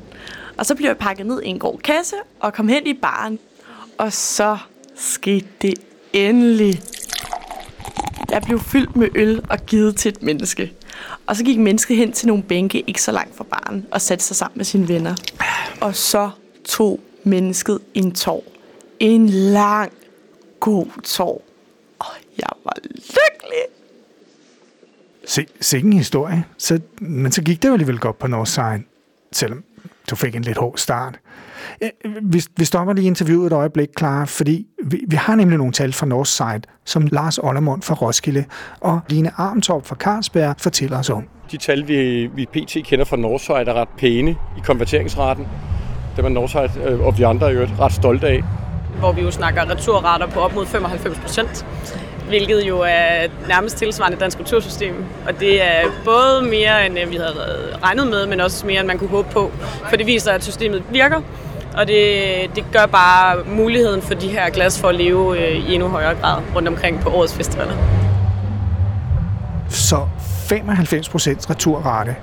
Og 0.57 0.67
så 0.67 0.75
blev 0.75 0.87
jeg 0.87 0.97
pakket 0.97 1.27
ned 1.27 1.43
i 1.43 1.47
en 1.47 1.59
grå 1.59 1.81
kasse 1.85 2.17
og 2.41 2.53
kom 2.53 2.69
hen 2.69 2.87
i 2.87 2.93
baren. 2.93 3.39
Og 3.99 4.13
så 4.13 4.59
skete 4.97 5.47
det 5.63 5.75
endelig. 6.13 6.81
Jeg 8.31 8.43
blev 8.43 8.61
fyldt 8.61 8.97
med 8.97 9.09
øl 9.15 9.43
og 9.51 9.59
givet 9.67 9.97
til 9.97 10.09
et 10.09 10.23
menneske. 10.23 10.73
Og 11.27 11.37
så 11.37 11.45
gik 11.45 11.59
mennesket 11.59 11.97
hen 11.97 12.13
til 12.13 12.29
nogle 12.29 12.43
bænke 12.43 12.85
ikke 12.87 13.03
så 13.03 13.13
langt 13.13 13.37
fra 13.37 13.45
baren 13.45 13.87
og 13.91 14.01
satte 14.01 14.25
sig 14.25 14.37
sammen 14.37 14.59
med 14.59 14.65
sine 14.65 14.89
venner. 14.89 15.15
Og 15.81 15.97
så 15.97 16.31
tog 16.65 17.01
mennesket 17.25 17.79
en 17.95 18.13
tår. 18.13 18.45
En 19.01 19.29
lang, 19.29 19.93
god 20.65 20.87
tår. 21.05 21.43
Og 21.99 22.07
jeg 22.39 22.49
var 22.65 22.73
lykkelig. 22.85 23.65
Se, 25.27 25.47
sikke 25.61 25.87
en 25.87 25.93
historie. 25.93 26.45
Så, 26.59 26.81
men 26.99 27.33
så 27.33 27.43
gik 27.43 27.63
det 27.63 27.69
jo 27.69 27.73
alligevel 27.73 27.99
godt 27.99 28.19
på 28.19 28.27
Northside, 28.27 28.83
selvom 29.33 29.65
du 30.11 30.17
fik 30.17 30.37
en 30.37 30.43
lidt 30.43 30.59
hård 30.59 30.75
start. 30.77 31.19
Vi, 32.23 32.43
vi 32.57 32.65
stopper 32.65 32.93
lige 32.93 33.07
interviewet 33.07 33.47
et 33.47 33.53
øjeblik, 33.53 33.89
klar, 33.97 34.25
fordi 34.25 34.67
vi, 34.85 35.05
vi 35.09 35.17
har 35.17 35.35
nemlig 35.35 35.59
nogle 35.59 35.73
tal 35.73 35.93
fra 35.93 36.07
Northside, 36.07 36.63
som 36.85 37.09
Lars 37.13 37.39
Ollermund 37.39 37.83
fra 37.83 37.95
Roskilde 37.95 38.45
og 38.81 39.01
Line 39.09 39.31
Armtorp 39.37 39.87
fra 39.87 39.97
Carlsberg 39.97 40.55
fortæller 40.59 40.99
os 40.99 41.11
om. 41.11 41.25
De 41.51 41.57
tal, 41.57 41.89
vi, 41.89 42.27
vi 42.27 42.47
pt. 42.47 42.77
kender 42.85 43.05
fra 43.05 43.17
Northside, 43.17 43.57
er 43.57 43.75
ret 43.75 43.89
pæne 43.99 44.31
i 44.31 44.61
konverteringsraten. 44.65 45.47
Det 46.17 46.25
var 46.25 46.31
Northside 46.31 46.71
øh, 46.85 47.01
og 47.01 47.19
vi 47.19 47.23
andre 47.23 47.47
er 47.53 47.61
jo 47.61 47.67
ret 47.81 47.93
stolte 47.93 48.27
af 48.27 48.43
hvor 48.99 49.13
vi 49.13 49.23
jo 49.23 49.31
snakker 49.31 49.71
returrater 49.71 50.27
på 50.27 50.41
op 50.41 50.55
mod 50.55 50.67
95 50.67 51.19
procent, 51.19 51.67
hvilket 52.29 52.69
jo 52.69 52.81
er 52.81 53.27
nærmest 53.49 53.77
tilsvarende 53.77 54.19
dansk 54.19 54.41
retursystem. 54.41 55.05
Og 55.29 55.41
det 55.41 55.63
er 55.63 55.83
både 56.05 56.43
mere, 56.43 56.87
end 56.87 56.99
øh, 56.99 57.11
vi 57.11 57.17
havde 57.17 57.35
regnet 57.83 58.07
med, 58.07 58.27
men 58.27 58.41
også 58.41 58.67
mere, 58.67 58.81
end 58.81 58.87
man 58.87 58.99
kunne 58.99 59.11
håbe 59.11 59.29
på. 59.33 59.53
For 59.89 59.97
det 59.97 60.07
viser, 60.07 60.33
at 60.33 60.45
systemet 60.45 60.83
virker, 60.91 61.21
og 61.77 61.87
det, 61.87 62.17
det 62.57 62.65
gør 62.73 62.87
bare 62.87 63.45
muligheden 63.47 64.03
for 64.03 64.15
de 64.15 64.29
her 64.29 64.51
glas 64.51 64.81
for 64.81 64.89
at 64.89 64.95
leve 64.95 65.39
øh, 65.39 65.71
i 65.71 65.75
endnu 65.75 65.89
højere 65.89 66.15
grad 66.15 66.43
rundt 66.55 66.69
omkring 66.69 67.01
på 67.01 67.11
årets 67.11 67.35
festivaler. 67.35 67.75
Så 69.69 70.07
95 70.49 71.09
procent 71.09 71.51
returrate. 71.51 72.17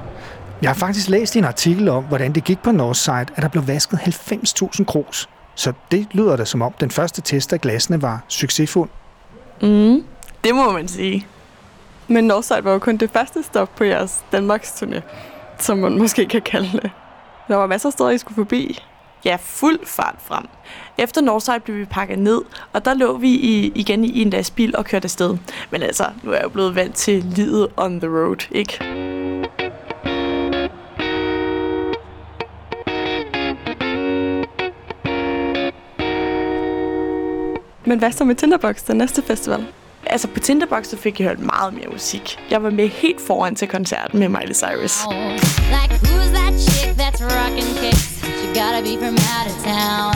Jeg 0.62 0.70
har 0.70 0.76
faktisk 0.76 1.10
læst 1.10 1.36
en 1.36 1.44
artikel 1.44 1.90
om, 1.90 2.04
hvordan 2.04 2.34
det 2.34 2.44
gik 2.44 2.60
på 2.64 2.72
Northside, 2.72 3.26
at 3.36 3.42
der 3.44 3.48
blev 3.48 3.68
vasket 3.68 3.98
90.000 3.98 4.84
kros 4.84 5.30
så 5.56 5.74
det 5.92 6.08
lyder 6.12 6.36
da 6.36 6.46
som 6.46 6.62
om, 6.62 6.74
den 6.80 6.92
første 6.92 7.22
test 7.22 7.54
af 7.54 7.62
glasene 7.62 8.02
var 8.02 8.24
succesfuld. 8.28 8.90
Mm, 9.62 10.04
det 10.44 10.56
må 10.56 10.72
man 10.72 10.88
sige. 10.88 11.28
Men 12.08 12.24
Northside 12.24 12.64
var 12.64 12.72
jo 12.72 12.80
kun 12.80 12.98
det 12.98 13.10
første 13.10 13.44
stop 13.44 13.76
på 13.76 13.84
jeres 13.84 14.24
Danmarks 14.32 14.72
turné, 14.72 15.02
som 15.60 15.78
man 15.78 15.98
måske 15.98 16.26
kan 16.26 16.42
kalde 16.42 16.72
det. 16.72 16.92
Der 17.48 17.56
var 17.56 17.68
masser 17.68 17.90
af 17.90 17.94
steder, 17.94 18.10
I 18.10 18.18
skulle 18.18 18.36
forbi. 18.36 18.80
Ja, 19.26 19.38
fuld 19.42 19.80
fart 19.86 20.16
frem. 20.24 20.46
Efter 20.98 21.22
Northside 21.22 21.60
blev 21.60 21.78
vi 21.78 21.86
pakket 21.86 22.20
ned, 22.20 22.42
og 22.74 22.86
der 22.86 22.94
lå 22.94 23.18
vi 23.18 23.30
i, 23.30 23.72
igen 23.76 24.06
i 24.06 24.22
en 24.22 24.30
lastbil 24.30 24.76
og 24.78 24.86
kørte 24.86 25.06
afsted. 25.06 25.38
Men 25.72 25.84
altså, 25.84 26.06
nu 26.24 26.32
er 26.32 26.36
jeg 26.36 26.44
jo 26.44 26.50
blevet 26.50 26.76
vant 26.76 26.96
til 26.96 27.24
livet 27.24 27.68
on 27.78 28.00
the 28.00 28.10
road, 28.10 28.48
ikke? 28.52 29.01
Men 37.92 38.00
hvad 38.00 38.12
så 38.12 38.24
med 38.24 38.36
Tinderbox, 38.36 38.84
den 38.84 38.98
næste 38.98 39.22
festival? 39.22 39.66
Altså 40.06 40.28
på 40.28 40.40
Tinderbox, 40.40 40.88
så 40.88 40.98
fik 40.98 41.20
jeg 41.20 41.28
hørt 41.28 41.40
meget 41.40 41.74
mere 41.74 41.88
musik. 41.92 42.40
Jeg 42.52 42.64
var 42.64 42.70
med 42.70 42.88
helt 42.88 43.22
foran 43.22 43.56
til 43.56 43.68
koncerten 43.68 44.20
med 44.20 44.30
Miley 44.30 44.54
Cyrus. 44.54 45.00
Like 45.08 45.94
who's 45.94 46.30
that 46.36 46.54
chick 46.62 47.00
that's 47.00 47.22
rockin' 47.24 47.84
kicks? 47.84 48.24
She 48.24 48.48
gotta 48.48 48.82
be 48.82 49.06
from 49.06 49.14
out 49.14 49.48
of 49.48 49.64
town. 49.64 50.16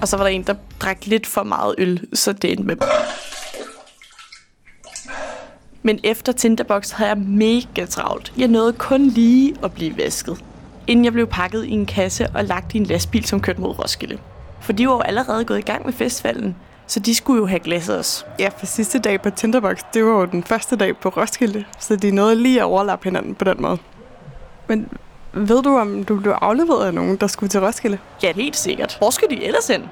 Og 0.00 0.08
så 0.08 0.16
var 0.16 0.24
der 0.24 0.30
en, 0.30 0.42
der 0.42 0.54
drak 0.80 1.06
lidt 1.06 1.26
for 1.26 1.42
meget 1.42 1.74
øl, 1.78 2.06
så 2.14 2.32
det 2.32 2.50
endte 2.50 2.64
med... 2.64 2.76
Men 5.82 6.00
efter 6.04 6.32
Tinderbox 6.32 6.90
havde 6.90 7.10
jeg 7.10 7.18
mega 7.18 7.86
travlt. 7.86 8.32
Jeg 8.38 8.48
nåede 8.48 8.72
kun 8.72 9.06
lige 9.06 9.54
at 9.64 9.72
blive 9.72 9.96
vasket, 9.96 10.44
inden 10.86 11.04
jeg 11.04 11.12
blev 11.12 11.26
pakket 11.26 11.64
i 11.64 11.70
en 11.70 11.86
kasse 11.86 12.28
og 12.34 12.44
lagt 12.44 12.74
i 12.74 12.76
en 12.76 12.84
lastbil, 12.86 13.24
som 13.24 13.40
kørte 13.40 13.60
mod 13.60 13.78
Roskilde. 13.78 14.18
For 14.62 14.72
de 14.72 14.88
var 14.88 14.94
jo 14.94 15.00
allerede 15.00 15.44
gået 15.44 15.58
i 15.58 15.62
gang 15.62 15.84
med 15.84 15.92
festivalen, 15.92 16.56
så 16.86 17.00
de 17.00 17.14
skulle 17.14 17.40
jo 17.40 17.46
have 17.46 17.58
glasset 17.58 17.98
os. 17.98 18.26
Ja, 18.38 18.48
for 18.58 18.66
sidste 18.66 18.98
dag 18.98 19.22
på 19.22 19.30
Tinderbox, 19.30 19.78
det 19.94 20.04
var 20.04 20.10
jo 20.10 20.24
den 20.24 20.44
første 20.44 20.76
dag 20.76 20.96
på 20.96 21.08
Roskilde, 21.08 21.64
så 21.78 21.96
de 21.96 22.10
nåede 22.10 22.36
lige 22.36 22.60
at 22.60 22.64
overlappe 22.64 23.04
hinanden 23.04 23.34
på 23.34 23.44
den 23.44 23.62
måde. 23.62 23.78
Men 24.68 24.88
ved 25.32 25.62
du, 25.62 25.78
om 25.78 26.04
du 26.04 26.20
blev 26.20 26.32
afleveret 26.40 26.86
af 26.86 26.94
nogen, 26.94 27.16
der 27.16 27.26
skulle 27.26 27.50
til 27.50 27.60
Roskilde? 27.60 27.98
Ja, 28.22 28.32
helt 28.32 28.56
sikkert. 28.56 28.96
Hvor 28.98 29.10
skulle 29.10 29.36
de 29.36 29.44
ellers 29.44 29.68
hen? 29.68 29.90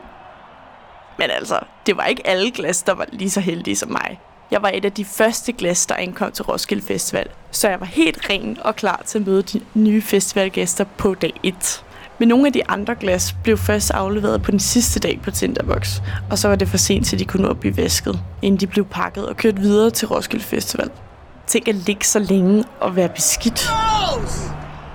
Men 1.18 1.30
altså, 1.30 1.59
det 1.87 1.96
var 1.96 2.04
ikke 2.04 2.26
alle 2.26 2.50
glas, 2.50 2.83
der 2.83 2.94
var 2.94 3.06
lige 3.12 3.30
så 3.30 3.40
heldige 3.40 3.76
som 3.76 3.90
mig. 3.90 4.20
Jeg 4.50 4.62
var 4.62 4.70
et 4.74 4.85
af 4.85 4.92
de 4.92 5.04
første 5.04 5.52
glas, 5.52 5.87
der 5.87 5.94
ankom 5.94 6.33
til 6.33 6.44
Roskilde 6.44 6.87
Festival, 6.87 7.28
så 7.50 7.68
jeg 7.68 7.80
var 7.80 7.87
helt 7.87 8.30
ren 8.30 8.59
og 8.61 8.76
klar 8.76 9.02
til 9.06 9.18
at 9.18 9.26
møde 9.26 9.42
de 9.42 9.61
nye 9.74 10.02
festivalgæster 10.02 10.85
på 10.85 11.14
dag 11.14 11.33
1. 11.42 11.85
Men 12.20 12.28
nogle 12.28 12.46
af 12.46 12.52
de 12.52 12.70
andre 12.70 12.94
glas 12.94 13.37
blev 13.42 13.56
først 13.56 13.90
afleveret 13.90 14.42
på 14.42 14.50
den 14.50 14.61
sidste 14.61 15.00
dag 15.00 15.20
på 15.22 15.30
Tinderbox, 15.30 16.00
og 16.30 16.38
så 16.38 16.48
var 16.48 16.56
det 16.56 16.68
for 16.68 16.76
sent, 16.76 17.06
til 17.06 17.18
de 17.18 17.24
kunne 17.24 17.42
nå 17.42 17.48
at 17.48 17.61
blive 17.61 17.76
vasket, 17.76 18.20
inden 18.42 18.61
de 18.61 18.66
blev 18.66 18.85
pakket 18.85 19.28
og 19.28 19.37
kørt 19.37 19.61
videre 19.61 19.90
til 19.90 20.09
Roskilde 20.09 20.44
Festival. 20.44 20.90
Tænk 21.46 21.68
at 21.68 21.74
ligge 21.74 22.04
så 22.04 22.18
længe 22.18 22.64
og 22.80 22.96
være 22.96 23.09
beskidt. 23.09 23.70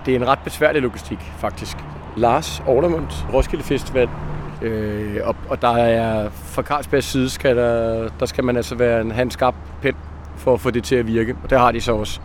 Det 0.05 0.11
er 0.11 0.15
en 0.15 0.27
ret 0.27 0.39
besværlig 0.43 0.81
logistik, 0.81 1.19
faktisk. 1.37 1.77
Lars 2.17 2.63
Orlemund, 2.67 3.07
Roskilde 3.33 3.63
Festival, 3.63 4.09
øh, 4.61 5.17
og, 5.23 5.35
og 5.49 5.61
der 5.61 5.77
er 5.77 6.29
fra 6.29 6.61
Carlsbergs 6.61 7.05
side, 7.05 7.29
skal 7.29 7.57
der, 7.57 8.09
der 8.19 8.25
skal 8.25 8.43
man 8.43 8.57
altså 8.57 8.75
være 8.75 9.01
en 9.01 9.11
handskarp 9.11 9.55
pen 9.81 9.95
for 10.37 10.53
at 10.53 10.61
få 10.61 10.71
det 10.71 10.83
til 10.83 10.95
at 10.95 11.07
virke, 11.07 11.35
og 11.43 11.49
det 11.49 11.59
har 11.59 11.71
de 11.71 11.81
så 11.81 11.95
også. 11.95 12.19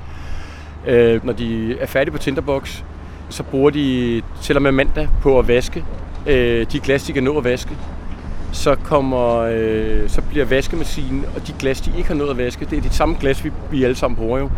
Øh, 0.87 1.25
når 1.25 1.33
de 1.33 1.79
er 1.79 1.87
færdige 1.87 2.13
på 2.13 2.19
Tinderbox, 2.19 2.83
så 3.31 3.43
bruger 3.43 3.71
de 3.71 4.23
til 4.43 4.57
og 4.57 4.63
med 4.63 4.73
mandag 4.73 5.09
på 5.23 5.39
at 5.39 5.49
vaske 5.49 5.85
øh, 6.27 6.67
de 6.73 6.81
glas, 6.81 7.05
de 7.05 7.13
kan 7.13 7.23
nå 7.23 7.39
at 7.39 7.45
vaske. 7.45 7.77
Så, 8.53 8.75
kommer, 8.75 9.37
øh, 9.39 10.09
så 10.09 10.23
bliver 10.23 10.45
vaskemaskinen, 10.45 11.25
og 11.37 11.47
de 11.47 11.53
glas, 11.59 11.81
de 11.81 11.93
ikke 11.97 12.09
har 12.09 12.15
nået 12.15 12.31
at 12.31 12.39
vaske, 12.39 12.65
det 12.65 12.79
er 12.79 12.83
de 12.83 12.91
samme 12.91 13.17
glas, 13.21 13.45
vi, 13.45 13.53
vi 13.71 13.85
alle 13.85 13.97
sammen 13.97 14.17
bruger 14.17 14.39
jo. 14.39 14.51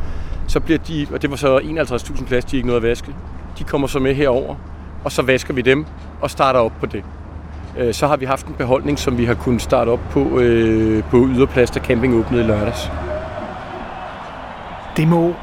Så 0.48 0.60
bliver 0.60 0.78
de, 0.78 1.06
og 1.12 1.22
det 1.22 1.30
var 1.30 1.36
så 1.36 1.58
51.000 1.58 2.28
glas, 2.28 2.44
de 2.44 2.56
ikke 2.56 2.66
nåede 2.66 2.76
at 2.76 2.82
vaske. 2.82 3.14
De 3.58 3.64
kommer 3.64 3.88
så 3.88 3.98
med 3.98 4.14
herover, 4.14 4.54
og 5.04 5.12
så 5.12 5.22
vasker 5.22 5.54
vi 5.54 5.60
dem 5.60 5.86
og 6.20 6.30
starter 6.30 6.60
op 6.60 6.72
på 6.80 6.86
det. 6.86 7.04
Øh, 7.78 7.94
så 7.94 8.06
har 8.06 8.16
vi 8.16 8.24
haft 8.24 8.46
en 8.46 8.54
beholdning, 8.54 8.98
som 8.98 9.18
vi 9.18 9.24
har 9.24 9.34
kunnet 9.34 9.62
starte 9.62 9.88
op 9.88 10.00
på, 10.10 10.38
øh, 10.38 11.02
på 11.04 11.16
Yderplads, 11.16 11.70
da 11.70 11.80
camping 11.80 12.14
åbnede 12.14 12.44
i 12.44 12.46
lørdags. 12.46 12.90
Det 14.96 15.08
må 15.08 15.34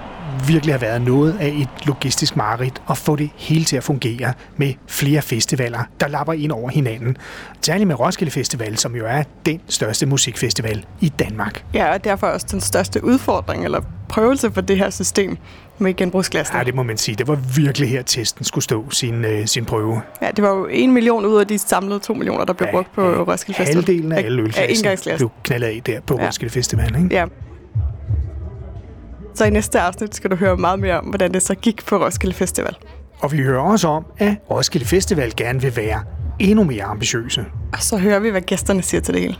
virkelig 0.47 0.73
have 0.73 0.81
været 0.81 1.01
noget 1.01 1.37
af 1.39 1.47
et 1.47 1.69
logistisk 1.85 2.35
mareridt 2.35 2.81
at 2.89 2.97
få 2.97 3.15
det 3.15 3.29
hele 3.35 3.65
til 3.65 3.77
at 3.77 3.83
fungere 3.83 4.33
med 4.57 4.73
flere 4.87 5.21
festivaler, 5.21 5.79
der 5.99 6.07
lapper 6.07 6.33
ind 6.33 6.51
over 6.51 6.69
hinanden. 6.69 7.17
Særligt 7.61 7.87
med 7.87 7.99
Roskilde 7.99 8.31
Festival, 8.31 8.77
som 8.77 8.95
jo 8.95 9.05
er 9.05 9.23
den 9.45 9.61
største 9.67 10.05
musikfestival 10.05 10.85
i 10.99 11.09
Danmark. 11.09 11.63
Ja, 11.73 11.93
og 11.93 12.03
derfor 12.03 12.27
også 12.27 12.47
den 12.51 12.61
største 12.61 13.03
udfordring 13.03 13.65
eller 13.65 13.81
prøvelse 14.09 14.51
for 14.51 14.61
det 14.61 14.77
her 14.77 14.89
system 14.89 15.37
med 15.77 15.95
genbrugsglasene. 15.95 16.57
Ja, 16.57 16.63
det 16.63 16.75
må 16.75 16.83
man 16.83 16.97
sige. 16.97 17.15
Det 17.15 17.27
var 17.27 17.35
virkelig 17.55 17.89
her, 17.89 18.01
testen 18.01 18.45
skulle 18.45 18.63
stå 18.63 18.89
sin, 18.89 19.25
øh, 19.25 19.47
sin 19.47 19.65
prøve. 19.65 20.01
Ja, 20.21 20.31
det 20.35 20.43
var 20.43 20.49
jo 20.49 20.65
en 20.65 20.91
million 20.91 21.25
ud 21.25 21.39
af 21.39 21.47
de 21.47 21.57
samlede 21.57 21.99
to 21.99 22.13
millioner, 22.13 22.45
der 22.45 22.53
blev 22.53 22.67
ja, 22.67 22.71
brugt 22.71 22.93
på 22.95 23.01
Roskilde 23.01 23.57
Festival. 23.57 23.75
Halvdelen 23.75 24.11
af 24.11 24.25
alle 24.25 24.41
ølglasen 24.41 25.15
blev 25.17 25.31
knaldet 25.43 25.67
af 25.67 25.81
der 25.85 25.99
på 25.99 26.17
ja. 26.19 26.27
Roskilde 26.27 26.53
Festival. 26.53 26.95
Ikke? 26.95 27.15
Ja. 27.15 27.25
Så 29.39 29.45
i 29.45 29.49
næste 29.49 29.79
afsnit 29.79 30.15
skal 30.15 30.31
du 30.31 30.35
høre 30.35 30.57
meget 30.57 30.79
mere 30.79 30.99
om, 30.99 31.05
hvordan 31.05 31.33
det 31.33 31.41
så 31.41 31.55
gik 31.55 31.85
på 31.85 32.05
Roskilde 32.05 32.35
Festival. 32.35 32.75
Og 33.19 33.31
vi 33.31 33.37
hører 33.37 33.61
også 33.61 33.87
om, 33.87 34.05
at 34.17 34.35
Roskilde 34.51 34.85
Festival 34.85 35.33
gerne 35.37 35.61
vil 35.61 35.75
være 35.75 36.03
endnu 36.39 36.63
mere 36.63 36.83
ambitiøse. 36.83 37.45
Og 37.73 37.81
så 37.81 37.97
hører 37.97 38.19
vi, 38.19 38.29
hvad 38.29 38.41
gæsterne 38.41 38.81
siger 38.81 39.01
til 39.01 39.13
det 39.13 39.21
hele. 39.21 39.35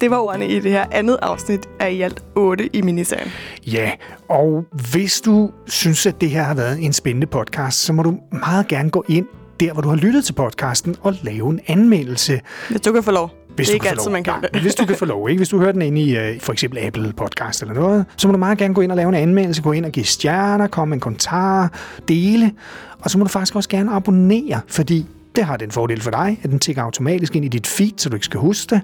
Det 0.00 0.10
var 0.10 0.16
ordene 0.16 0.48
i 0.48 0.60
det 0.60 0.70
her 0.70 0.84
andet 0.90 1.18
afsnit 1.22 1.68
af 1.80 1.90
i 1.90 2.00
alt 2.00 2.22
8 2.34 2.76
i 2.76 2.82
miniserien. 2.82 3.28
Ja, 3.66 3.90
og 4.28 4.64
hvis 4.90 5.20
du 5.20 5.50
synes, 5.66 6.06
at 6.06 6.20
det 6.20 6.30
her 6.30 6.42
har 6.42 6.54
været 6.54 6.84
en 6.84 6.92
spændende 6.92 7.26
podcast, 7.26 7.78
så 7.78 7.92
må 7.92 8.02
du 8.02 8.18
meget 8.32 8.68
gerne 8.68 8.90
gå 8.90 9.04
ind 9.08 9.26
der, 9.60 9.72
hvor 9.72 9.82
du 9.82 9.88
har 9.88 9.96
lyttet 9.96 10.24
til 10.24 10.32
podcasten, 10.32 10.96
og 11.02 11.14
lave 11.22 11.50
en 11.50 11.60
anmeldelse. 11.66 12.40
Hvis 12.68 12.80
du 12.80 12.92
kan 12.92 13.02
få 13.02 13.10
lov. 13.10 13.30
Hvis 13.56 13.68
det 13.68 13.74
er 13.74 13.78
du 13.78 13.84
ikke 13.84 13.88
altid, 13.88 14.10
man 14.10 14.24
kan 14.24 14.34
det. 14.52 14.60
Hvis 14.60 14.74
du 14.74 14.86
kan 14.86 14.96
få 14.96 15.04
lov, 15.04 15.28
ikke? 15.28 15.38
Hvis 15.38 15.48
du 15.48 15.58
hører 15.58 15.72
den 15.72 15.82
inde 15.82 16.00
i 16.00 16.16
uh, 16.16 16.40
for 16.40 16.52
eksempel 16.52 16.78
Apple 16.78 17.12
Podcast 17.12 17.62
eller 17.62 17.74
noget, 17.74 18.04
så 18.16 18.28
må 18.28 18.32
du 18.32 18.38
meget 18.38 18.58
gerne 18.58 18.74
gå 18.74 18.80
ind 18.80 18.92
og 18.92 18.96
lave 18.96 19.08
en 19.08 19.14
anmeldelse, 19.14 19.62
gå 19.62 19.72
ind 19.72 19.84
og 19.84 19.92
give 19.92 20.06
stjerner, 20.06 20.66
komme 20.66 20.90
med 20.90 20.96
en 20.96 21.00
kommentar, 21.00 21.72
dele, 22.08 22.52
og 23.00 23.10
så 23.10 23.18
må 23.18 23.24
du 23.24 23.30
faktisk 23.30 23.56
også 23.56 23.68
gerne 23.68 23.92
abonnere, 23.92 24.60
fordi 24.68 25.06
det 25.36 25.44
har 25.44 25.56
den 25.56 25.70
fordel 25.70 26.00
for 26.00 26.10
dig, 26.10 26.40
at 26.42 26.50
den 26.50 26.58
tigger 26.58 26.82
automatisk 26.82 27.36
ind 27.36 27.44
i 27.44 27.48
dit 27.48 27.66
feed, 27.66 27.92
så 27.96 28.08
du 28.08 28.14
ikke 28.14 28.24
skal 28.24 28.40
huske 28.40 28.74
det. 28.74 28.82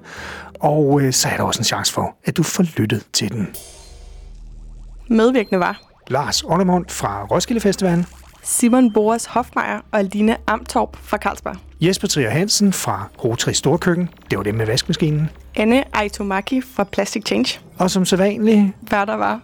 Og 0.59 1.01
øh, 1.01 1.13
så 1.13 1.27
er 1.27 1.37
der 1.37 1.43
også 1.43 1.59
en 1.59 1.65
chance 1.65 1.93
for, 1.93 2.15
at 2.25 2.37
du 2.37 2.43
får 2.43 2.65
lyttet 2.77 3.03
til 3.13 3.31
den. 3.31 3.47
Medvirkende 5.09 5.59
var 5.59 5.81
Lars 6.07 6.43
Orlemund 6.43 6.85
fra 6.89 7.25
Roskilde 7.25 7.61
Festivalen. 7.61 8.05
Simon 8.43 8.93
Boas 8.93 9.25
Hofmeier 9.25 9.79
og 9.91 10.03
Line 10.03 10.37
Amtorp 10.47 10.97
fra 11.01 11.17
Carlsberg. 11.17 11.55
Jesper 11.81 12.07
Trier 12.07 12.29
Hansen 12.29 12.73
fra 12.73 13.09
Rotary 13.23 13.51
Storkøkken. 13.51 14.09
Det 14.29 14.37
var 14.37 14.43
dem 14.43 14.55
med 14.55 14.65
vaskemaskinen. 14.65 15.29
Anne 15.55 15.83
Aitomaki 15.97 16.61
fra 16.61 16.83
Plastic 16.83 17.25
Change. 17.25 17.59
Og 17.77 17.91
som 17.91 18.05
sædvanligt... 18.05 18.73
Hvad 18.81 19.05
der 19.05 19.15
var 19.15 19.39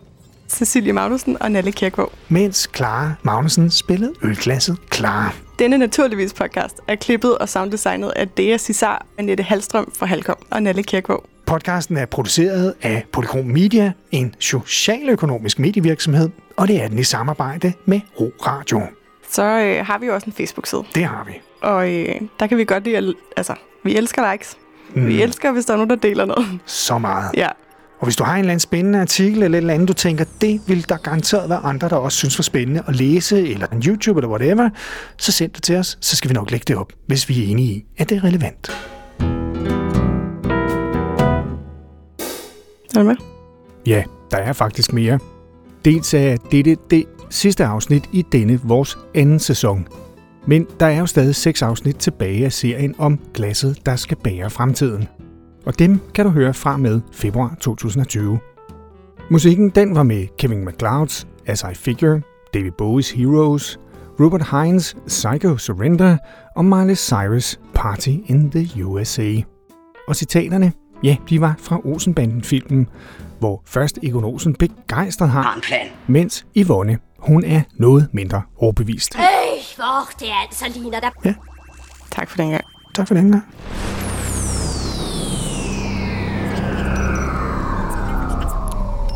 Cecilie 0.49 0.93
Magnussen 0.93 1.37
og 1.41 1.51
Nalle 1.51 1.71
Kirkvåg. 1.71 2.11
Mens 2.29 2.69
Clara 2.75 3.11
Magnussen 3.23 3.71
spillede 3.71 4.13
ølglasset 4.21 4.77
Clara. 4.93 5.31
Denne 5.59 5.77
Naturligvis 5.77 6.33
podcast 6.33 6.79
er 6.87 6.95
klippet 6.95 7.37
og 7.37 7.49
sounddesignet 7.49 8.13
af 8.15 8.27
Dea 8.27 8.57
Cesar, 8.57 9.05
Annette 9.17 9.43
Halstrøm 9.43 9.91
fra 9.95 10.05
Halkom 10.05 10.35
og 10.51 10.63
Nalle 10.63 10.83
Kirkvåg. 10.83 11.25
Podcasten 11.45 11.97
er 11.97 12.05
produceret 12.05 12.73
af 12.81 13.05
Polygon 13.11 13.53
Media, 13.53 13.91
en 14.11 14.35
socialøkonomisk 14.39 15.59
medievirksomhed, 15.59 16.29
og 16.57 16.67
det 16.67 16.83
er 16.83 16.87
den 16.87 16.99
i 16.99 17.03
samarbejde 17.03 17.73
med 17.85 18.01
Ro 18.19 18.31
Radio. 18.47 18.81
Så 19.29 19.43
øh, 19.43 19.85
har 19.85 19.97
vi 19.99 20.05
jo 20.05 20.13
også 20.13 20.25
en 20.25 20.33
Facebook-side. 20.33 20.83
Det 20.95 21.03
har 21.03 21.23
vi. 21.23 21.33
Og 21.61 21.93
øh, 21.93 22.21
der 22.39 22.47
kan 22.47 22.57
vi 22.57 22.65
godt 22.65 22.83
lide, 22.83 22.97
at, 22.97 23.03
altså, 23.37 23.53
vi 23.83 23.95
elsker 23.95 24.31
likes. 24.31 24.57
Mm. 24.95 25.07
Vi 25.07 25.21
elsker, 25.21 25.51
hvis 25.51 25.65
der 25.65 25.73
er 25.73 25.77
nogen, 25.77 25.89
der 25.89 25.95
deler 25.95 26.25
noget. 26.25 26.59
Så 26.65 26.97
meget. 26.97 27.31
Ja. 27.37 27.47
Og 28.03 28.07
hvis 28.07 28.15
du 28.15 28.23
har 28.23 28.33
en 28.33 28.39
eller 28.39 28.51
anden 28.51 28.59
spændende 28.59 28.99
artikel 28.99 29.43
eller 29.43 29.57
et 29.57 29.61
eller 29.61 29.73
andet, 29.73 29.87
du 29.87 29.93
tænker, 29.93 30.25
det 30.41 30.61
vil 30.67 30.89
der 30.89 30.97
garanteret 30.97 31.49
være 31.49 31.59
andre, 31.59 31.89
der 31.89 31.95
også 31.95 32.17
synes 32.17 32.39
var 32.39 32.41
spændende 32.41 32.83
at 32.87 32.95
læse, 32.95 33.49
eller 33.49 33.67
en 33.67 33.81
YouTube 33.85 34.19
eller 34.19 34.29
whatever, 34.29 34.69
så 35.17 35.31
send 35.31 35.51
det 35.51 35.63
til 35.63 35.75
os, 35.75 35.97
så 36.01 36.15
skal 36.15 36.29
vi 36.29 36.33
nok 36.33 36.51
lægge 36.51 36.63
det 36.67 36.75
op, 36.75 36.93
hvis 37.07 37.29
vi 37.29 37.43
er 37.43 37.47
enige 37.47 37.67
i, 37.67 37.85
at 37.97 38.09
det 38.09 38.17
er 38.17 38.23
relevant. 38.23 38.69
Er 42.95 42.99
du 42.99 43.03
med? 43.03 43.15
Ja, 43.87 44.03
der 44.31 44.37
er 44.37 44.53
faktisk 44.53 44.93
mere. 44.93 45.19
Dels 45.85 46.13
er 46.13 46.37
dette 46.51 46.77
det 46.89 47.05
sidste 47.29 47.65
afsnit 47.65 48.03
i 48.11 48.25
denne 48.31 48.59
vores 48.63 48.97
anden 49.15 49.39
sæson. 49.39 49.87
Men 50.47 50.67
der 50.79 50.85
er 50.85 50.99
jo 50.99 51.05
stadig 51.05 51.35
seks 51.35 51.61
afsnit 51.61 51.95
tilbage 51.95 52.45
af 52.45 52.53
serien 52.53 52.95
om 52.97 53.19
glasset, 53.33 53.85
der 53.85 53.95
skal 53.95 54.17
bære 54.17 54.49
fremtiden 54.49 55.07
og 55.65 55.79
dem 55.79 55.99
kan 56.13 56.25
du 56.25 56.31
høre 56.31 56.53
fra 56.53 56.77
med 56.77 57.01
februar 57.11 57.57
2020. 57.59 58.39
Musikken 59.29 59.69
den 59.69 59.95
var 59.95 60.03
med 60.03 60.27
Kevin 60.37 60.67
MacLeod's 60.67 61.25
As 61.45 61.63
I 61.71 61.75
Figure, 61.75 62.21
David 62.53 62.71
Bowie's 62.81 63.15
Heroes, 63.17 63.79
Robert 64.19 64.41
Hines' 64.41 65.07
Psycho 65.07 65.57
Surrender 65.57 66.17
og 66.55 66.65
Miley 66.65 66.95
Cyrus' 66.95 67.57
Party 67.73 68.09
in 68.25 68.51
the 68.51 68.85
USA. 68.85 69.33
Og 70.07 70.15
citaterne, 70.15 70.71
ja, 71.03 71.17
de 71.29 71.41
var 71.41 71.55
fra 71.59 71.79
Olsenbanden-filmen, 71.85 72.87
hvor 73.39 73.61
først 73.65 73.99
Egon 74.03 74.23
Olsen 74.23 74.55
begejstret 74.55 75.29
har, 75.29 75.59
plan. 75.63 75.87
mens 76.07 76.45
Yvonne, 76.57 76.97
hun 77.19 77.43
er 77.43 77.61
noget 77.73 78.07
mindre 78.13 78.41
overbevist. 78.57 79.15
Øh, 79.15 79.21
hvor 79.75 80.09
det 80.19 80.27
altså 80.41 80.79
ligner 80.79 80.99
dig. 80.99 81.09
Ja. 81.25 81.33
Tak 82.11 82.29
for 82.29 82.37
den 82.37 82.49
gang. 82.49 82.63
Tak 82.95 83.07
for 83.07 83.15
den 83.15 83.31
gang. 83.31 83.43